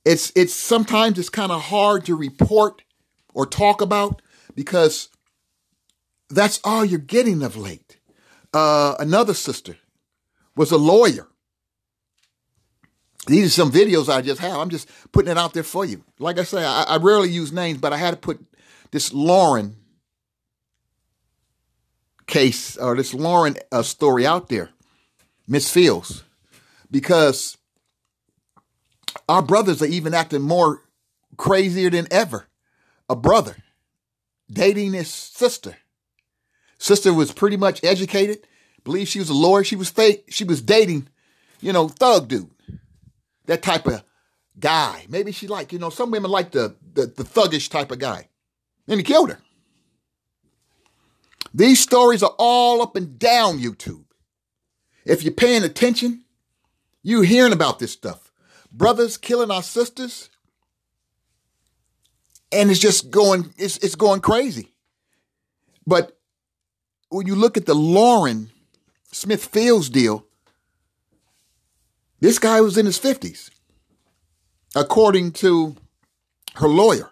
It's 0.04 0.32
it's 0.36 0.54
sometimes 0.54 1.18
it's 1.18 1.30
kind 1.30 1.52
of 1.52 1.62
hard 1.62 2.04
to 2.06 2.16
report 2.16 2.82
or 3.32 3.46
talk 3.46 3.80
about 3.80 4.20
because 4.54 5.08
that's 6.28 6.60
all 6.64 6.84
you're 6.84 6.98
getting 6.98 7.42
of 7.42 7.56
late. 7.56 7.98
Uh, 8.52 8.94
another 8.98 9.34
sister 9.34 9.76
was 10.56 10.70
a 10.70 10.76
lawyer. 10.76 11.28
These 13.26 13.46
are 13.46 13.62
some 13.62 13.72
videos 13.72 14.12
I 14.12 14.20
just 14.20 14.40
have. 14.40 14.58
I'm 14.58 14.70
just 14.70 14.88
putting 15.12 15.30
it 15.30 15.38
out 15.38 15.54
there 15.54 15.62
for 15.62 15.84
you. 15.84 16.04
Like 16.18 16.38
I 16.38 16.44
say, 16.44 16.64
I, 16.64 16.82
I 16.82 16.96
rarely 16.98 17.30
use 17.30 17.52
names, 17.52 17.78
but 17.78 17.92
I 17.92 17.96
had 17.96 18.10
to 18.10 18.16
put 18.16 18.44
this 18.90 19.12
Lauren 19.12 19.76
case 22.26 22.76
or 22.76 22.96
this 22.96 23.14
Lauren 23.14 23.56
uh, 23.72 23.82
story 23.82 24.26
out 24.26 24.48
there, 24.48 24.70
Miss 25.46 25.70
Fields, 25.70 26.24
because 26.90 27.56
our 29.28 29.42
brothers 29.42 29.82
are 29.82 29.86
even 29.86 30.14
acting 30.14 30.42
more 30.42 30.82
crazier 31.36 31.90
than 31.90 32.06
ever. 32.10 32.46
A 33.08 33.16
brother 33.16 33.56
dating 34.50 34.94
his 34.94 35.12
sister. 35.12 35.76
Sister 36.78 37.12
was 37.12 37.32
pretty 37.32 37.56
much 37.56 37.82
educated. 37.84 38.46
Believe 38.82 39.08
she 39.08 39.18
was 39.18 39.30
a 39.30 39.34
lawyer. 39.34 39.64
She 39.64 39.76
was 39.76 39.90
fake. 39.90 40.24
She 40.28 40.44
was 40.44 40.60
dating, 40.60 41.08
you 41.60 41.72
know, 41.72 41.88
thug 41.88 42.28
dude. 42.28 42.50
That 43.46 43.62
type 43.62 43.86
of 43.86 44.02
guy. 44.58 45.06
Maybe 45.08 45.32
she 45.32 45.46
liked, 45.46 45.72
you 45.72 45.78
know, 45.78 45.90
some 45.90 46.10
women 46.10 46.30
like 46.30 46.52
the, 46.52 46.76
the, 46.92 47.06
the 47.06 47.24
thuggish 47.24 47.70
type 47.70 47.90
of 47.90 47.98
guy. 47.98 48.28
And 48.88 48.98
he 48.98 49.04
killed 49.04 49.30
her. 49.30 49.38
These 51.52 51.80
stories 51.80 52.22
are 52.22 52.34
all 52.38 52.82
up 52.82 52.96
and 52.96 53.18
down 53.18 53.58
YouTube. 53.58 54.04
If 55.04 55.22
you're 55.22 55.32
paying 55.32 55.62
attention, 55.62 56.24
you're 57.02 57.24
hearing 57.24 57.52
about 57.52 57.78
this 57.78 57.92
stuff. 57.92 58.32
Brothers 58.72 59.16
killing 59.16 59.50
our 59.50 59.62
sisters. 59.62 60.30
And 62.50 62.70
it's 62.70 62.80
just 62.80 63.10
going, 63.10 63.52
it's, 63.56 63.76
it's 63.78 63.94
going 63.94 64.20
crazy. 64.20 64.72
But 65.86 66.18
when 67.08 67.26
you 67.26 67.34
look 67.34 67.56
at 67.56 67.66
the 67.66 67.74
Lauren 67.74 68.50
Smith 69.12 69.44
Fields 69.44 69.90
deal, 69.90 70.26
this 72.24 72.38
guy 72.38 72.62
was 72.62 72.78
in 72.78 72.86
his 72.86 72.98
50s, 72.98 73.50
according 74.74 75.32
to 75.32 75.76
her 76.54 76.68
lawyer. 76.68 77.10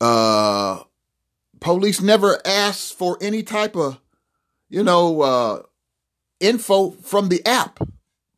Uh, 0.00 0.84
police 1.60 2.00
never 2.00 2.40
asked 2.46 2.96
for 2.96 3.18
any 3.20 3.42
type 3.42 3.76
of, 3.76 4.00
you 4.70 4.82
know, 4.82 5.20
uh, 5.20 5.62
info 6.40 6.92
from 6.92 7.28
the 7.28 7.44
app, 7.44 7.80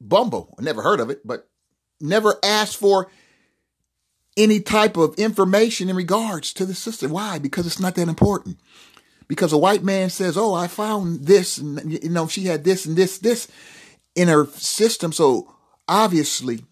Bumble. 0.01 0.57
I 0.59 0.63
never 0.65 0.83
heard 0.83 0.99
of 0.99 1.09
it, 1.09 1.25
but 1.25 1.49
never 2.01 2.35
asked 2.43 2.77
for 2.77 3.09
any 4.37 4.59
type 4.59 4.97
of 4.97 5.15
information 5.15 5.89
in 5.89 5.95
regards 5.95 6.53
to 6.55 6.67
the 6.67 6.75
sister. 6.75 7.09
Why? 7.09 7.39
Because 7.39 7.65
it's 7.65 7.79
not 7.79 7.95
that 7.95 8.09
important. 8.09 8.59
Because 9.29 9.53
a 9.53 9.59
white 9.59 9.85
man 9.85 10.11
says, 10.11 10.37
"Oh, 10.37 10.53
I 10.53 10.67
found 10.67 11.27
this, 11.27 11.59
and 11.59 11.93
you 11.93 12.11
know, 12.11 12.27
she 12.27 12.47
had 12.47 12.65
this 12.65 12.87
and 12.87 12.97
this, 12.97 13.19
this 13.19 13.47
in 14.15 14.29
her 14.29 14.47
system." 14.47 15.13
So 15.13 15.55
obviously, 15.89 16.65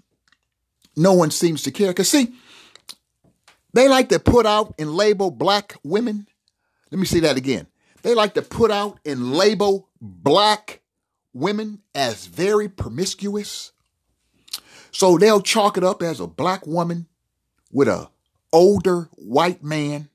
no 0.97 1.13
one 1.13 1.31
seems 1.31 1.63
to 1.65 1.71
care. 1.71 1.89
Because 1.89 2.09
see, 2.11 2.35
they 3.75 3.89
like 3.89 4.09
to 4.11 4.19
put 4.19 4.47
out 4.47 4.75
and 4.79 4.95
label 4.95 5.31
black 5.31 5.77
women 5.85 6.27
let 6.93 6.99
me 6.99 7.07
say 7.07 7.21
that 7.21 7.39
again. 7.39 7.67
They 8.03 8.15
like 8.15 8.35
to 8.35 8.43
put 8.43 8.71
out 8.71 9.01
and 9.07 9.33
label 9.33 9.89
black 10.01 10.83
women 11.33 11.81
as 11.95 12.27
very 12.27 12.69
promiscuous 12.69 13.73
So 14.93 15.17
they'll 15.17 15.41
chalk 15.41 15.79
it 15.79 15.85
up 15.85 16.03
as 16.03 16.21
a 16.21 16.27
black 16.27 16.67
woman 16.67 17.07
with 17.73 17.89
a 17.89 18.11
older 18.53 19.09
white 19.17 19.65
man 19.65 20.11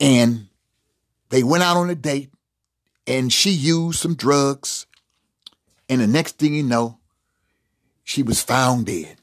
and 0.00 0.48
they 1.28 1.44
went 1.44 1.62
out 1.62 1.76
on 1.76 1.88
a 1.90 1.94
date 1.94 2.30
and 3.06 3.32
she 3.32 3.50
used 3.50 4.00
some 4.00 4.16
drugs 4.16 4.86
and 5.90 6.00
the 6.00 6.06
next 6.06 6.38
thing 6.38 6.54
you 6.54 6.62
know 6.62 6.98
she 8.04 8.22
was 8.22 8.42
found 8.42 8.86
dead. 8.86 9.16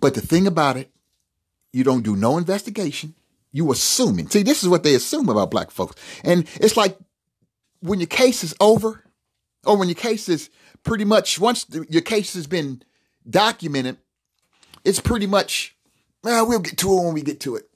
But 0.00 0.14
the 0.14 0.20
thing 0.20 0.46
about 0.46 0.78
it 0.78 0.90
you 1.72 1.84
don't 1.84 2.02
do 2.02 2.16
no 2.16 2.38
investigation. 2.38 3.14
You 3.52 3.70
assuming 3.70 4.30
see 4.30 4.42
this 4.42 4.62
is 4.62 4.68
what 4.68 4.82
they 4.82 4.94
assume 4.94 5.28
about 5.28 5.50
black 5.50 5.70
folks. 5.70 6.00
And 6.24 6.48
it's 6.54 6.76
like 6.76 6.96
when 7.80 8.00
your 8.00 8.06
case 8.06 8.42
is 8.42 8.54
over 8.60 9.04
or 9.64 9.76
when 9.76 9.88
your 9.88 9.94
case 9.94 10.28
is 10.30 10.48
pretty 10.82 11.04
much 11.04 11.38
once 11.38 11.66
your 11.90 12.02
case 12.02 12.34
has 12.34 12.46
been 12.46 12.82
documented 13.28 13.98
it's 14.84 15.00
pretty 15.00 15.26
much 15.26 15.76
well 16.22 16.46
we'll 16.46 16.60
get 16.60 16.78
to 16.78 16.92
it 16.92 17.02
when 17.04 17.14
we 17.14 17.22
get 17.22 17.40
to 17.40 17.56
it. 17.56 17.68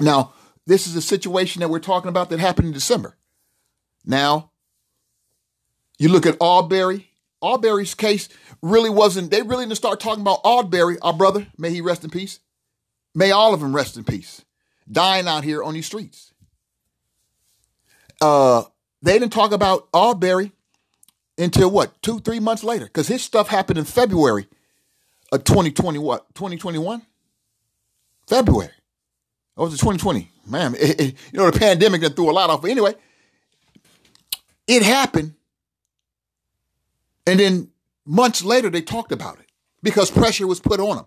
Now, 0.00 0.32
this 0.66 0.86
is 0.86 0.96
a 0.96 1.02
situation 1.02 1.60
that 1.60 1.68
we're 1.68 1.78
talking 1.78 2.08
about 2.08 2.30
that 2.30 2.40
happened 2.40 2.68
in 2.68 2.74
December. 2.74 3.16
Now, 4.04 4.50
you 5.98 6.08
look 6.08 6.26
at 6.26 6.36
Arbery. 6.40 7.10
Arbery's 7.42 7.94
case 7.94 8.28
really 8.62 8.90
wasn't, 8.90 9.30
they 9.30 9.42
really 9.42 9.64
didn't 9.64 9.76
start 9.76 10.00
talking 10.00 10.22
about 10.22 10.40
Arbery, 10.44 10.98
our 11.00 11.12
brother, 11.12 11.46
may 11.58 11.70
he 11.70 11.80
rest 11.80 12.02
in 12.02 12.10
peace. 12.10 12.40
May 13.14 13.30
all 13.30 13.54
of 13.54 13.60
them 13.60 13.74
rest 13.74 13.96
in 13.96 14.04
peace, 14.04 14.44
dying 14.90 15.28
out 15.28 15.44
here 15.44 15.62
on 15.62 15.74
these 15.74 15.86
streets. 15.86 16.32
Uh, 18.20 18.64
they 19.02 19.18
didn't 19.18 19.32
talk 19.32 19.52
about 19.52 19.88
Arbery 19.92 20.52
until 21.38 21.70
what, 21.70 22.00
two, 22.02 22.20
three 22.20 22.40
months 22.40 22.64
later, 22.64 22.86
because 22.86 23.08
his 23.08 23.22
stuff 23.22 23.48
happened 23.48 23.78
in 23.78 23.84
February 23.84 24.48
of 25.32 25.44
2020, 25.44 25.98
what, 25.98 26.34
2021? 26.34 27.02
February. 28.26 28.72
That 29.56 29.62
was 29.62 29.72
2020. 29.74 30.30
Man, 30.46 30.74
it, 30.74 31.00
it, 31.00 31.14
you 31.32 31.38
know, 31.38 31.50
the 31.50 31.58
pandemic 31.58 32.00
that 32.02 32.16
threw 32.16 32.30
a 32.30 32.32
lot 32.32 32.50
off. 32.50 32.62
But 32.62 32.70
anyway, 32.70 32.94
it 34.66 34.82
happened. 34.82 35.34
And 37.26 37.40
then 37.40 37.70
months 38.04 38.44
later, 38.44 38.70
they 38.70 38.82
talked 38.82 39.12
about 39.12 39.38
it 39.40 39.46
because 39.82 40.10
pressure 40.10 40.46
was 40.46 40.60
put 40.60 40.80
on 40.80 40.96
them 40.96 41.06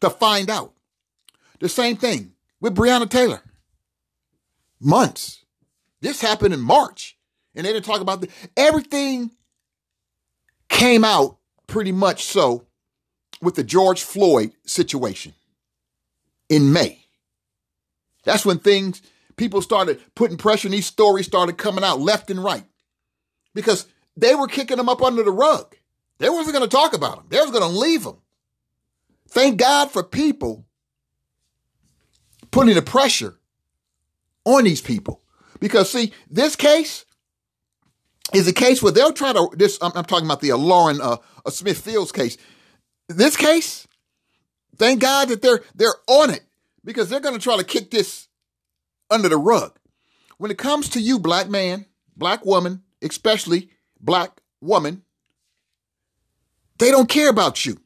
to 0.00 0.10
find 0.10 0.50
out. 0.50 0.74
The 1.60 1.68
same 1.68 1.96
thing 1.96 2.32
with 2.60 2.74
Breonna 2.74 3.08
Taylor. 3.08 3.42
Months. 4.80 5.44
This 6.00 6.20
happened 6.20 6.54
in 6.54 6.60
March. 6.60 7.16
And 7.54 7.66
they 7.66 7.72
didn't 7.72 7.84
talk 7.84 8.00
about 8.00 8.20
the, 8.20 8.28
everything 8.56 9.32
came 10.68 11.04
out 11.04 11.38
pretty 11.66 11.92
much 11.92 12.24
so 12.24 12.66
with 13.42 13.56
the 13.56 13.64
George 13.64 14.02
Floyd 14.02 14.52
situation 14.64 15.34
in 16.48 16.72
May. 16.72 17.04
That's 18.24 18.46
when 18.46 18.58
things, 18.58 19.02
people 19.36 19.62
started 19.62 20.00
putting 20.14 20.36
pressure 20.36 20.68
and 20.68 20.74
these 20.74 20.86
stories 20.86 21.26
started 21.26 21.58
coming 21.58 21.84
out 21.84 22.00
left 22.00 22.30
and 22.30 22.42
right 22.42 22.64
because 23.54 23.86
they 24.20 24.34
were 24.34 24.46
kicking 24.46 24.76
them 24.76 24.88
up 24.88 25.02
under 25.02 25.22
the 25.22 25.30
rug. 25.30 25.74
They 26.18 26.28
wasn't 26.28 26.54
going 26.54 26.68
to 26.68 26.76
talk 26.76 26.94
about 26.94 27.16
them. 27.16 27.26
They 27.30 27.40
was 27.40 27.50
going 27.50 27.62
to 27.62 27.78
leave 27.78 28.04
them. 28.04 28.18
Thank 29.28 29.58
God 29.58 29.90
for 29.90 30.02
people 30.02 30.66
putting 32.50 32.74
the 32.74 32.82
pressure 32.82 33.38
on 34.44 34.64
these 34.64 34.80
people. 34.80 35.22
Because 35.60 35.90
see, 35.90 36.12
this 36.28 36.56
case 36.56 37.04
is 38.34 38.46
a 38.48 38.52
case 38.52 38.82
where 38.82 38.92
they'll 38.92 39.12
try 39.12 39.32
to, 39.32 39.48
this, 39.54 39.78
I'm, 39.80 39.92
I'm 39.94 40.04
talking 40.04 40.26
about 40.26 40.40
the 40.40 40.52
uh, 40.52 40.56
Lauren 40.56 41.00
uh, 41.00 41.16
uh, 41.44 41.50
Smith 41.50 41.80
Fields 41.80 42.12
case. 42.12 42.36
This 43.08 43.36
case, 43.36 43.86
thank 44.76 45.00
God 45.00 45.28
that 45.28 45.42
they're, 45.42 45.62
they're 45.74 45.94
on 46.06 46.30
it 46.30 46.42
because 46.84 47.08
they're 47.08 47.20
going 47.20 47.34
to 47.34 47.40
try 47.40 47.56
to 47.56 47.64
kick 47.64 47.90
this 47.90 48.28
under 49.10 49.28
the 49.28 49.38
rug. 49.38 49.78
When 50.38 50.50
it 50.50 50.58
comes 50.58 50.88
to 50.90 51.00
you, 51.00 51.18
black 51.18 51.48
man, 51.48 51.86
black 52.16 52.44
woman, 52.44 52.82
especially 53.02 53.70
black 54.00 54.40
woman, 54.60 55.02
they 56.78 56.90
don't 56.90 57.08
care 57.08 57.28
about 57.28 57.64
you. 57.66 57.78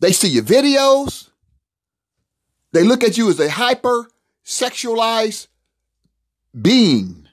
They 0.00 0.12
see 0.12 0.28
your 0.28 0.44
videos. 0.44 1.30
They 2.72 2.84
look 2.84 3.02
at 3.02 3.18
you 3.18 3.28
as 3.30 3.40
a 3.40 3.50
hyper 3.50 4.08
sexualized 4.44 5.48
being. 6.60 7.28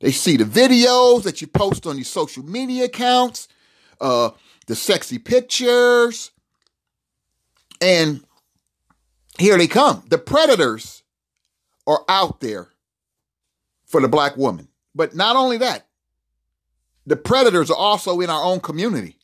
They 0.00 0.12
see 0.12 0.36
the 0.36 0.44
videos 0.44 1.22
that 1.24 1.40
you 1.40 1.46
post 1.46 1.86
on 1.86 1.96
your 1.96 2.04
social 2.04 2.44
media 2.44 2.84
accounts, 2.84 3.48
uh, 4.00 4.30
the 4.66 4.76
sexy 4.76 5.18
pictures, 5.18 6.30
and 7.80 8.22
here 9.38 9.56
they 9.56 9.66
come. 9.66 10.04
The 10.08 10.18
predators 10.18 11.02
are 11.86 12.04
out 12.08 12.40
there 12.40 12.68
for 13.86 14.00
the 14.00 14.08
black 14.08 14.36
woman. 14.36 14.68
But 14.94 15.14
not 15.14 15.36
only 15.36 15.58
that, 15.58 15.85
the 17.06 17.16
predators 17.16 17.70
are 17.70 17.76
also 17.76 18.20
in 18.20 18.28
our 18.30 18.42
own 18.42 18.60
community. 18.60 19.16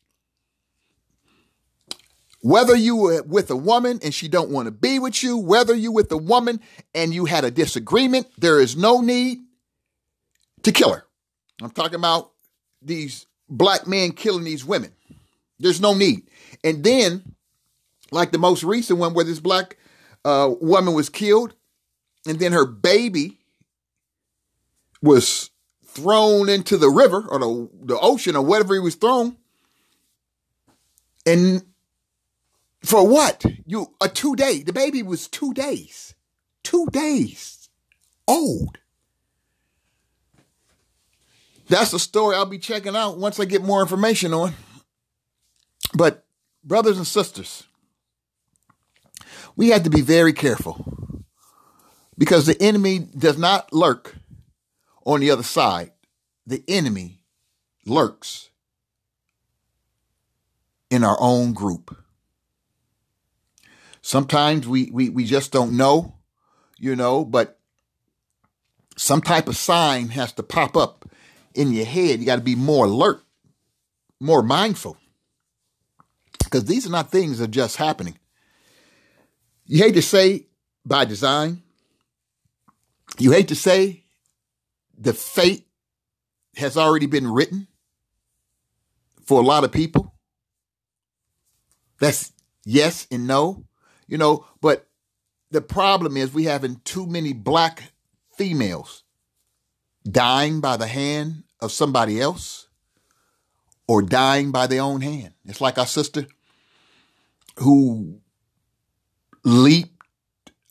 Whether 2.41 2.75
you 2.75 2.97
were 2.97 3.23
with 3.23 3.51
a 3.51 3.57
woman 3.57 4.01
and 4.03 4.13
she 4.13 4.27
don't 4.27 4.51
want 4.51 4.67
to 4.67 4.73
be 4.73 4.99
with 4.99 5.23
you, 5.23 5.37
whether 5.37 5.75
you 5.75 5.93
with 5.93 6.11
a 6.11 6.17
woman 6.17 6.61
and 6.95 7.15
you 7.15 7.25
had 7.25 7.45
a 7.45 7.51
disagreement, 7.51 8.27
there 8.39 8.61
is 8.61 8.77
no 8.77 9.01
need 9.01 9.39
to 10.63 10.73
kill 10.73 10.93
her. 10.93 11.05
I'm 11.61 11.71
talking 11.71 11.97
about 11.97 12.33
these 12.81 13.27
black 13.49 13.87
men 13.87 14.13
killing 14.13 14.45
these 14.45 14.65
women. 14.65 14.93
There's 15.61 15.81
no 15.81 15.95
need. 15.95 16.29
And 16.65 16.83
then, 16.83 17.37
like 18.11 18.33
the 18.33 18.39
most 18.39 18.65
recent 18.65 18.99
one 18.99 19.15
where 19.15 19.25
this 19.25 19.39
black 19.39 19.77
uh, 20.25 20.51
woman 20.61 20.95
was 20.95 21.09
killed, 21.09 21.55
and 22.27 22.41
then 22.41 22.53
her 22.53 22.67
baby 22.67 23.39
was 25.01 25.52
thrown 25.95 26.49
into 26.49 26.77
the 26.77 26.91
river 26.91 27.27
or 27.29 27.39
the, 27.39 27.69
the 27.85 27.99
ocean 27.99 28.37
or 28.37 28.43
whatever 28.43 28.75
he 28.75 28.81
was 28.81 28.95
thrown. 28.95 29.37
And 31.27 31.65
for 32.83 33.07
what? 33.07 33.45
You 33.67 33.95
a 34.01 34.09
two 34.09 34.35
day. 34.35 34.63
The 34.63 34.73
baby 34.73 35.03
was 35.03 35.29
two 35.29 35.53
days. 35.53 36.15
Two 36.63 36.87
days 36.91 37.69
old. 38.27 38.79
That's 41.69 41.93
a 41.93 41.99
story 41.99 42.37
I'll 42.37 42.47
be 42.47 42.59
checking 42.59 42.97
out 42.97 43.19
once 43.19 43.39
I 43.39 43.45
get 43.45 43.63
more 43.63 43.81
information 43.81 44.35
on. 44.35 44.55
But 45.95 46.25
brothers 46.65 46.97
and 46.97 47.07
sisters, 47.07 47.65
we 49.57 49.69
have 49.69 49.85
to 49.85 49.91
be 49.91 50.01
very 50.01 50.33
careful 50.33 51.25
because 52.19 52.47
the 52.47 52.61
enemy 52.61 52.99
does 52.99 53.39
not 53.39 53.73
lurk 53.73 54.17
on 55.05 55.21
the 55.21 55.31
other 55.31 55.43
side. 55.43 55.93
The 56.47 56.63
enemy 56.67 57.21
lurks 57.87 58.51
in 60.91 61.05
our 61.05 61.17
own 61.21 61.53
group. 61.53 61.97
Sometimes 64.03 64.67
we, 64.67 64.91
we, 64.93 65.09
we 65.09 65.25
just 65.25 65.53
don't 65.53 65.77
know, 65.77 66.17
you 66.79 66.97
know, 66.97 67.25
but 67.25 67.59
some 68.97 69.23
type 69.23 69.49
of 69.49 69.57
sign 69.57 70.09
has 70.09 70.33
to 70.33 70.43
pop 70.43 70.77
up 70.77 71.09
in 71.55 71.73
your 71.73 71.87
head. 71.87 72.21
You 72.21 72.27
got 72.27 72.37
to 72.37 72.43
be 72.43 72.57
more 72.57 72.87
alert, 72.87 73.23
more 74.21 74.43
mindful. 74.43 74.97
Because 76.45 76.65
these 76.65 76.87
are 76.87 76.91
not 76.91 77.11
things 77.11 77.39
that 77.39 77.45
are 77.45 77.53
just 77.53 77.77
happening. 77.77 78.19
You 79.65 79.83
hate 79.83 79.95
to 79.95 80.03
say 80.03 80.49
by 80.85 81.05
design. 81.05 81.63
You 83.19 83.33
hate 83.33 83.49
to 83.49 83.55
say 83.55 84.02
the 85.03 85.13
fate 85.13 85.67
has 86.57 86.77
already 86.77 87.07
been 87.07 87.27
written 87.27 87.67
for 89.25 89.41
a 89.41 89.45
lot 89.45 89.65
of 89.65 89.73
people. 89.73 90.15
That's 91.99 92.33
yes 92.65 93.07
and 93.11 93.27
no, 93.27 93.65
you 94.07 94.17
know, 94.17 94.47
but 94.61 94.89
the 95.51 95.61
problem 95.61 96.17
is 96.17 96.33
we 96.33 96.45
having 96.45 96.81
too 96.85 97.07
many 97.07 97.33
black 97.33 97.93
females 98.37 99.03
dying 100.09 100.61
by 100.61 100.77
the 100.77 100.87
hand 100.87 101.45
of 101.61 101.73
somebody 101.73 102.21
else 102.21 102.69
or 103.89 104.03
dying 104.03 104.53
by 104.53 104.67
their 104.67 104.83
own 104.83 105.01
hand. 105.01 105.35
It's 105.45 105.61
like 105.61 105.79
our 105.79 105.87
sister 105.87 106.27
who 107.57 108.21
leaped 109.45 110.01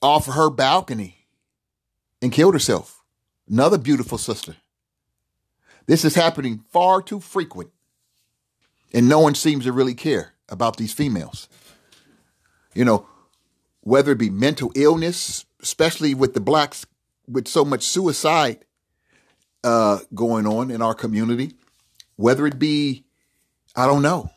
off 0.01 0.25
her 0.25 0.49
balcony 0.49 1.27
and 2.21 2.31
killed 2.31 2.53
herself. 2.53 3.00
Another 3.51 3.77
beautiful 3.77 4.17
sister. 4.17 4.55
This 5.85 6.05
is 6.05 6.15
happening 6.15 6.63
far 6.71 7.01
too 7.01 7.19
frequent, 7.19 7.71
and 8.93 9.09
no 9.09 9.19
one 9.19 9.35
seems 9.35 9.65
to 9.65 9.73
really 9.73 9.93
care 9.93 10.33
about 10.47 10.77
these 10.77 10.93
females. 10.93 11.49
You 12.73 12.85
know, 12.85 13.07
whether 13.81 14.13
it 14.13 14.17
be 14.17 14.29
mental 14.29 14.71
illness, 14.73 15.45
especially 15.61 16.13
with 16.13 16.33
the 16.33 16.39
blacks, 16.39 16.85
with 17.27 17.47
so 17.49 17.65
much 17.65 17.83
suicide 17.83 18.63
uh, 19.65 19.99
going 20.15 20.47
on 20.47 20.71
in 20.71 20.81
our 20.81 20.93
community, 20.93 21.53
whether 22.15 22.47
it 22.47 22.57
be 22.57 23.03
I 23.75 23.85
don't 23.85 24.01
know. 24.01 24.29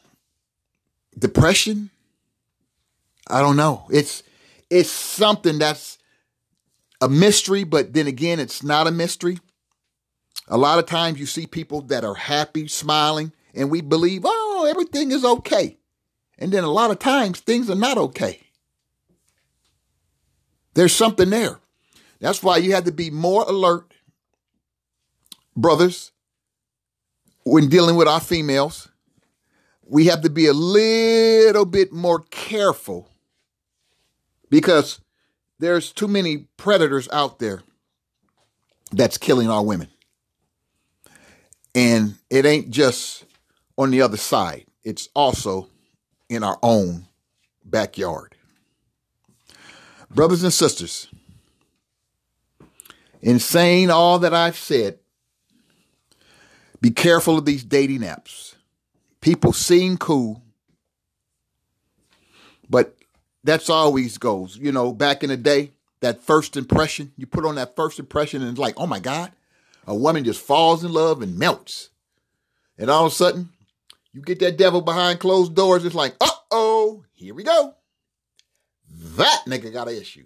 Depression? 1.17 1.91
I 3.29 3.41
don't 3.41 3.57
know. 3.57 3.87
It's 3.91 4.25
it's 4.71 4.91
something 4.91 5.61
that's 5.61 5.99
a 7.05 7.09
mystery, 7.09 7.65
but 7.65 7.93
then 7.93 8.07
again, 8.07 8.41
it's 8.41 8.63
not 8.63 8.87
a 8.87 8.91
mystery. 8.91 9.39
A 10.49 10.57
lot 10.57 10.79
of 10.79 10.87
times 10.87 11.21
you 11.21 11.27
see 11.27 11.47
people 11.47 11.83
that 11.83 12.03
are 12.03 12.15
happy, 12.15 12.67
smiling, 12.67 13.31
and 13.55 13.71
we 13.71 13.83
believe, 13.83 14.23
oh, 14.25 14.67
everything 14.69 15.11
is 15.11 15.23
okay. 15.23 15.77
And 16.39 16.51
then 16.51 16.65
a 16.65 16.71
lot 16.71 16.91
of 16.91 16.99
times 16.99 17.41
things 17.41 17.69
are 17.69 17.75
not 17.75 17.99
okay. 17.99 18.41
There's 20.73 20.95
something 20.95 21.29
there. 21.29 21.61
That's 22.21 22.43
why 22.43 22.57
you 22.57 22.73
have 22.73 22.85
to 22.85 22.93
be 22.93 23.11
more 23.11 23.43
alert, 23.43 23.93
brothers, 25.55 26.11
when 27.45 27.69
dealing 27.69 27.97
with 27.97 28.09
our 28.09 28.21
females. 28.21 28.89
We 29.87 30.07
have 30.07 30.23
to 30.23 30.31
be 30.31 30.47
a 30.47 30.55
little 30.55 31.67
bit 31.67 31.93
more 31.93 32.21
careful 32.31 33.11
because 34.49 35.01
there's 35.59 35.93
too 35.93 36.09
many 36.09 36.47
predators 36.57 37.09
out 37.13 37.39
there 37.39 37.63
that's 38.93 39.19
killing 39.19 39.51
our 39.51 39.65
women. 39.65 39.89
And 41.75 42.17
it 42.31 42.47
ain't 42.47 42.71
just 42.71 43.25
on 43.77 43.91
the 43.91 44.03
other 44.03 44.17
side, 44.17 44.67
it's 44.85 45.09
also 45.15 45.69
in 46.29 46.45
our 46.45 46.59
own 46.63 47.07
backyard. 47.65 48.37
Brothers 50.11 50.45
and 50.45 50.53
sisters, 50.53 51.09
in 53.21 53.39
saying 53.41 53.91
all 53.91 54.21
that 54.21 54.35
I've 54.35 54.57
said, 54.57 54.99
be 56.81 56.91
careful 56.91 57.39
of 57.39 57.47
these 57.47 57.65
dating 57.65 58.01
apps. 58.01 58.55
People 59.21 59.53
seem 59.53 59.97
cool, 59.97 60.43
but 62.69 62.97
that's 63.45 63.71
always 63.71 64.19
goes. 64.19 64.57
You 64.57 64.73
know, 64.73 64.93
back 64.93 65.23
in 65.23 65.29
the 65.29 65.37
day, 65.37 65.73
that 66.01 66.23
first 66.23 66.57
impression, 66.57 67.13
you 67.17 67.27
put 67.27 67.45
on 67.45 67.55
that 67.55 67.77
first 67.77 67.99
impression 67.99 68.43
and 68.43 68.51
it's 68.51 68.59
like, 68.59 68.75
oh 68.77 68.87
my 68.87 68.99
God, 68.99 69.33
a 69.87 69.95
woman 69.95 70.25
just 70.25 70.41
falls 70.41 70.83
in 70.83 70.93
love 70.93 71.23
and 71.23 71.39
melts. 71.39 71.91
And 72.77 72.91
all 72.91 73.07
of 73.07 73.13
a 73.13 73.15
sudden, 73.15 73.51
you 74.13 74.21
get 74.21 74.41
that 74.41 74.57
devil 74.57 74.81
behind 74.81 75.21
closed 75.21 75.55
doors. 75.55 75.85
It's 75.85 75.95
like, 75.95 76.17
uh 76.21 76.29
oh, 76.51 77.05
here 77.13 77.35
we 77.35 77.45
go. 77.45 77.75
That 79.17 79.43
nigga 79.47 79.73
got 79.73 79.89
an 79.89 79.97
issue. 79.97 80.25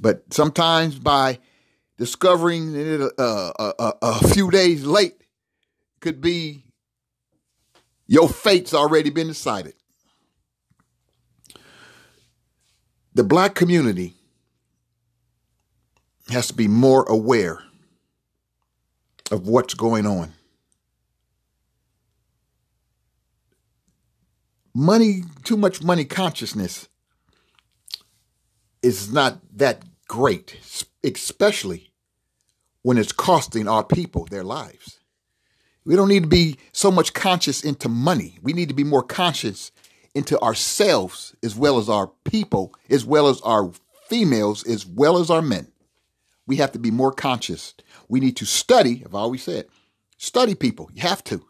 But 0.00 0.32
sometimes 0.32 0.98
by 0.98 1.38
discovering 1.98 2.74
it 2.74 3.00
uh, 3.18 3.52
a, 3.58 3.72
a, 3.78 3.92
a 4.00 4.28
few 4.28 4.50
days 4.50 4.84
late 4.84 5.22
could 6.00 6.20
be 6.20 6.64
your 8.06 8.28
fate's 8.28 8.72
already 8.74 9.10
been 9.10 9.28
decided. 9.28 9.74
The 13.14 13.24
black 13.24 13.54
community 13.54 14.14
has 16.28 16.46
to 16.48 16.54
be 16.54 16.68
more 16.68 17.04
aware 17.04 17.62
of 19.30 19.46
what's 19.48 19.74
going 19.74 20.06
on. 20.06 20.32
Money, 24.72 25.24
too 25.42 25.56
much 25.56 25.82
money 25.82 26.04
consciousness 26.04 26.88
is 28.82 29.12
not 29.12 29.40
that 29.56 29.82
great, 30.06 30.56
especially 31.02 31.90
when 32.82 32.96
it's 32.96 33.12
costing 33.12 33.66
our 33.68 33.84
people 33.84 34.26
their 34.26 34.44
lives. 34.44 35.00
We 35.84 35.96
don't 35.96 36.08
need 36.08 36.22
to 36.22 36.28
be 36.28 36.56
so 36.72 36.90
much 36.90 37.12
conscious 37.12 37.64
into 37.64 37.88
money. 37.88 38.38
We 38.42 38.52
need 38.52 38.68
to 38.68 38.74
be 38.74 38.84
more 38.84 39.02
conscious 39.02 39.72
into 40.14 40.40
ourselves 40.40 41.34
as 41.42 41.54
well 41.54 41.78
as 41.78 41.88
our 41.88 42.10
people, 42.24 42.74
as 42.88 43.04
well 43.04 43.28
as 43.28 43.40
our 43.42 43.72
females, 44.08 44.66
as 44.66 44.84
well 44.86 45.18
as 45.18 45.30
our 45.30 45.42
men. 45.42 45.68
We 46.46 46.56
have 46.56 46.72
to 46.72 46.78
be 46.78 46.90
more 46.90 47.12
conscious. 47.12 47.74
We 48.08 48.18
need 48.20 48.36
to 48.38 48.44
study, 48.44 49.02
I've 49.04 49.14
always 49.14 49.42
said, 49.42 49.66
study 50.16 50.54
people. 50.54 50.90
You 50.92 51.02
have 51.02 51.22
to. 51.24 51.44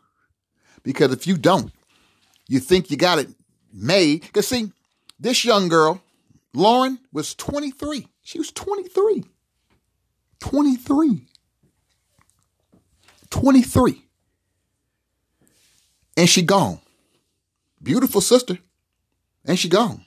Because 0.83 1.13
if 1.13 1.27
you 1.27 1.37
don't, 1.37 1.73
you 2.49 2.61
think 2.61 2.91
you 2.91 2.97
got 2.97 3.19
it 3.19 3.29
made. 3.73 4.23
Because 4.23 4.49
see, 4.49 4.73
this 5.19 5.45
young 5.45 5.69
girl, 5.69 6.03
Lauren, 6.53 6.99
was 7.13 7.35
23. 7.35 8.09
She 8.23 8.39
was 8.39 8.53
23. 8.53 9.25
23. 10.41 11.27
23. 13.31 14.05
And 16.17 16.29
she 16.29 16.43
gone. 16.43 16.81
Beautiful 17.83 18.21
sister. 18.21 18.59
And 19.45 19.59
she 19.59 19.69
gone. 19.69 20.05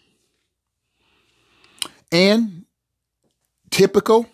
And 2.11 2.65
typical, 3.71 4.27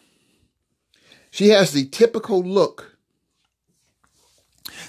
she 1.31 1.49
has 1.49 1.71
the 1.71 1.85
typical 1.85 2.43
look 2.43 2.97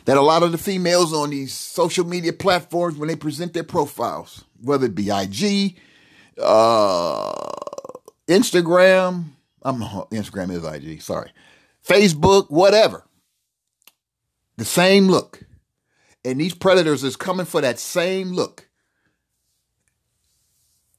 that 0.05 0.17
a 0.17 0.23
lot 0.23 0.43
of 0.43 0.53
the 0.53 0.59
females 0.59 1.13
on 1.13 1.31
these 1.31 1.53
social 1.53 2.05
media 2.05 2.33
platforms, 2.33 2.97
when 2.97 3.09
they 3.09 3.17
present 3.17 3.53
their 3.53 3.65
profiles, 3.65 4.45
whether 4.61 4.87
it 4.87 4.95
be 4.95 5.11
IG, 5.11 5.77
uh, 6.43 7.33
Instagram, 8.27 9.25
I'm 9.63 9.81
Instagram 9.81 10.51
is 10.51 10.65
IG, 10.65 11.03
sorry, 11.03 11.33
Facebook, 11.87 12.51
whatever, 12.51 13.05
the 14.57 14.65
same 14.65 15.07
look. 15.09 15.45
And 16.25 16.41
these 16.41 16.55
predators 16.55 17.03
is 17.03 17.17
coming 17.17 17.47
for 17.47 17.61
that 17.61 17.79
same 17.79 18.33
look. 18.33 18.69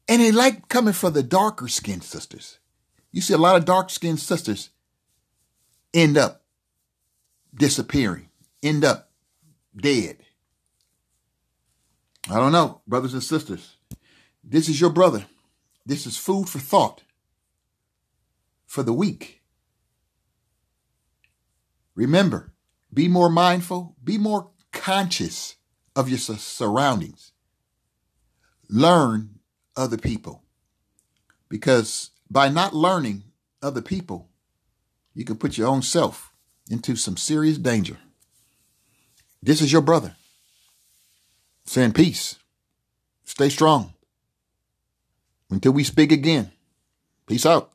And 0.08 0.22
they 0.22 0.32
like 0.32 0.68
coming 0.68 0.94
for 0.94 1.10
the 1.10 1.24
darker 1.24 1.68
skinned 1.68 2.04
sisters. 2.04 2.60
You 3.12 3.22
see 3.22 3.34
a 3.34 3.38
lot 3.38 3.56
of 3.56 3.66
dark 3.66 3.90
skinned 3.90 4.20
sisters 4.20 4.70
end 5.94 6.18
up 6.18 6.44
disappearing, 7.54 8.30
end 8.64 8.84
up 8.84 9.12
dead. 9.76 10.18
I 12.30 12.36
don't 12.36 12.52
know, 12.52 12.82
brothers 12.88 13.14
and 13.14 13.24
sisters. 13.24 13.76
This 14.44 14.70
is 14.70 14.80
your 14.80 14.90
brother. 14.90 15.26
This 15.86 16.06
is 16.06 16.18
food 16.18 16.50
for 16.50 16.60
thought 16.60 17.04
for 18.66 18.84
the 18.84 18.94
week. 18.94 19.42
Remember, 21.96 22.54
be 22.94 23.08
more 23.08 23.30
mindful, 23.30 23.96
be 24.04 24.18
more 24.18 24.50
conscious 24.72 25.56
of 25.96 26.10
your 26.10 26.18
surroundings. 26.18 27.32
Learn 28.70 29.40
other 29.76 29.98
people. 29.98 30.44
Because 31.50 32.12
by 32.30 32.50
not 32.50 32.74
learning 32.74 33.24
other 33.62 33.82
people, 33.82 34.30
you 35.14 35.26
can 35.26 35.36
put 35.36 35.58
your 35.58 35.68
own 35.68 35.82
self 35.82 36.32
into 36.70 36.96
some 36.96 37.18
serious 37.18 37.58
danger. 37.58 37.98
This 39.44 39.62
is 39.62 39.72
your 39.72 39.82
brother 39.82 40.16
saying 41.66 41.94
peace. 41.94 42.38
Stay 43.24 43.50
strong. 43.50 43.94
Until 45.50 45.74
we 45.74 45.84
speak 45.84 46.12
again. 46.12 46.52
Peace 47.28 47.46
out. 47.46 47.72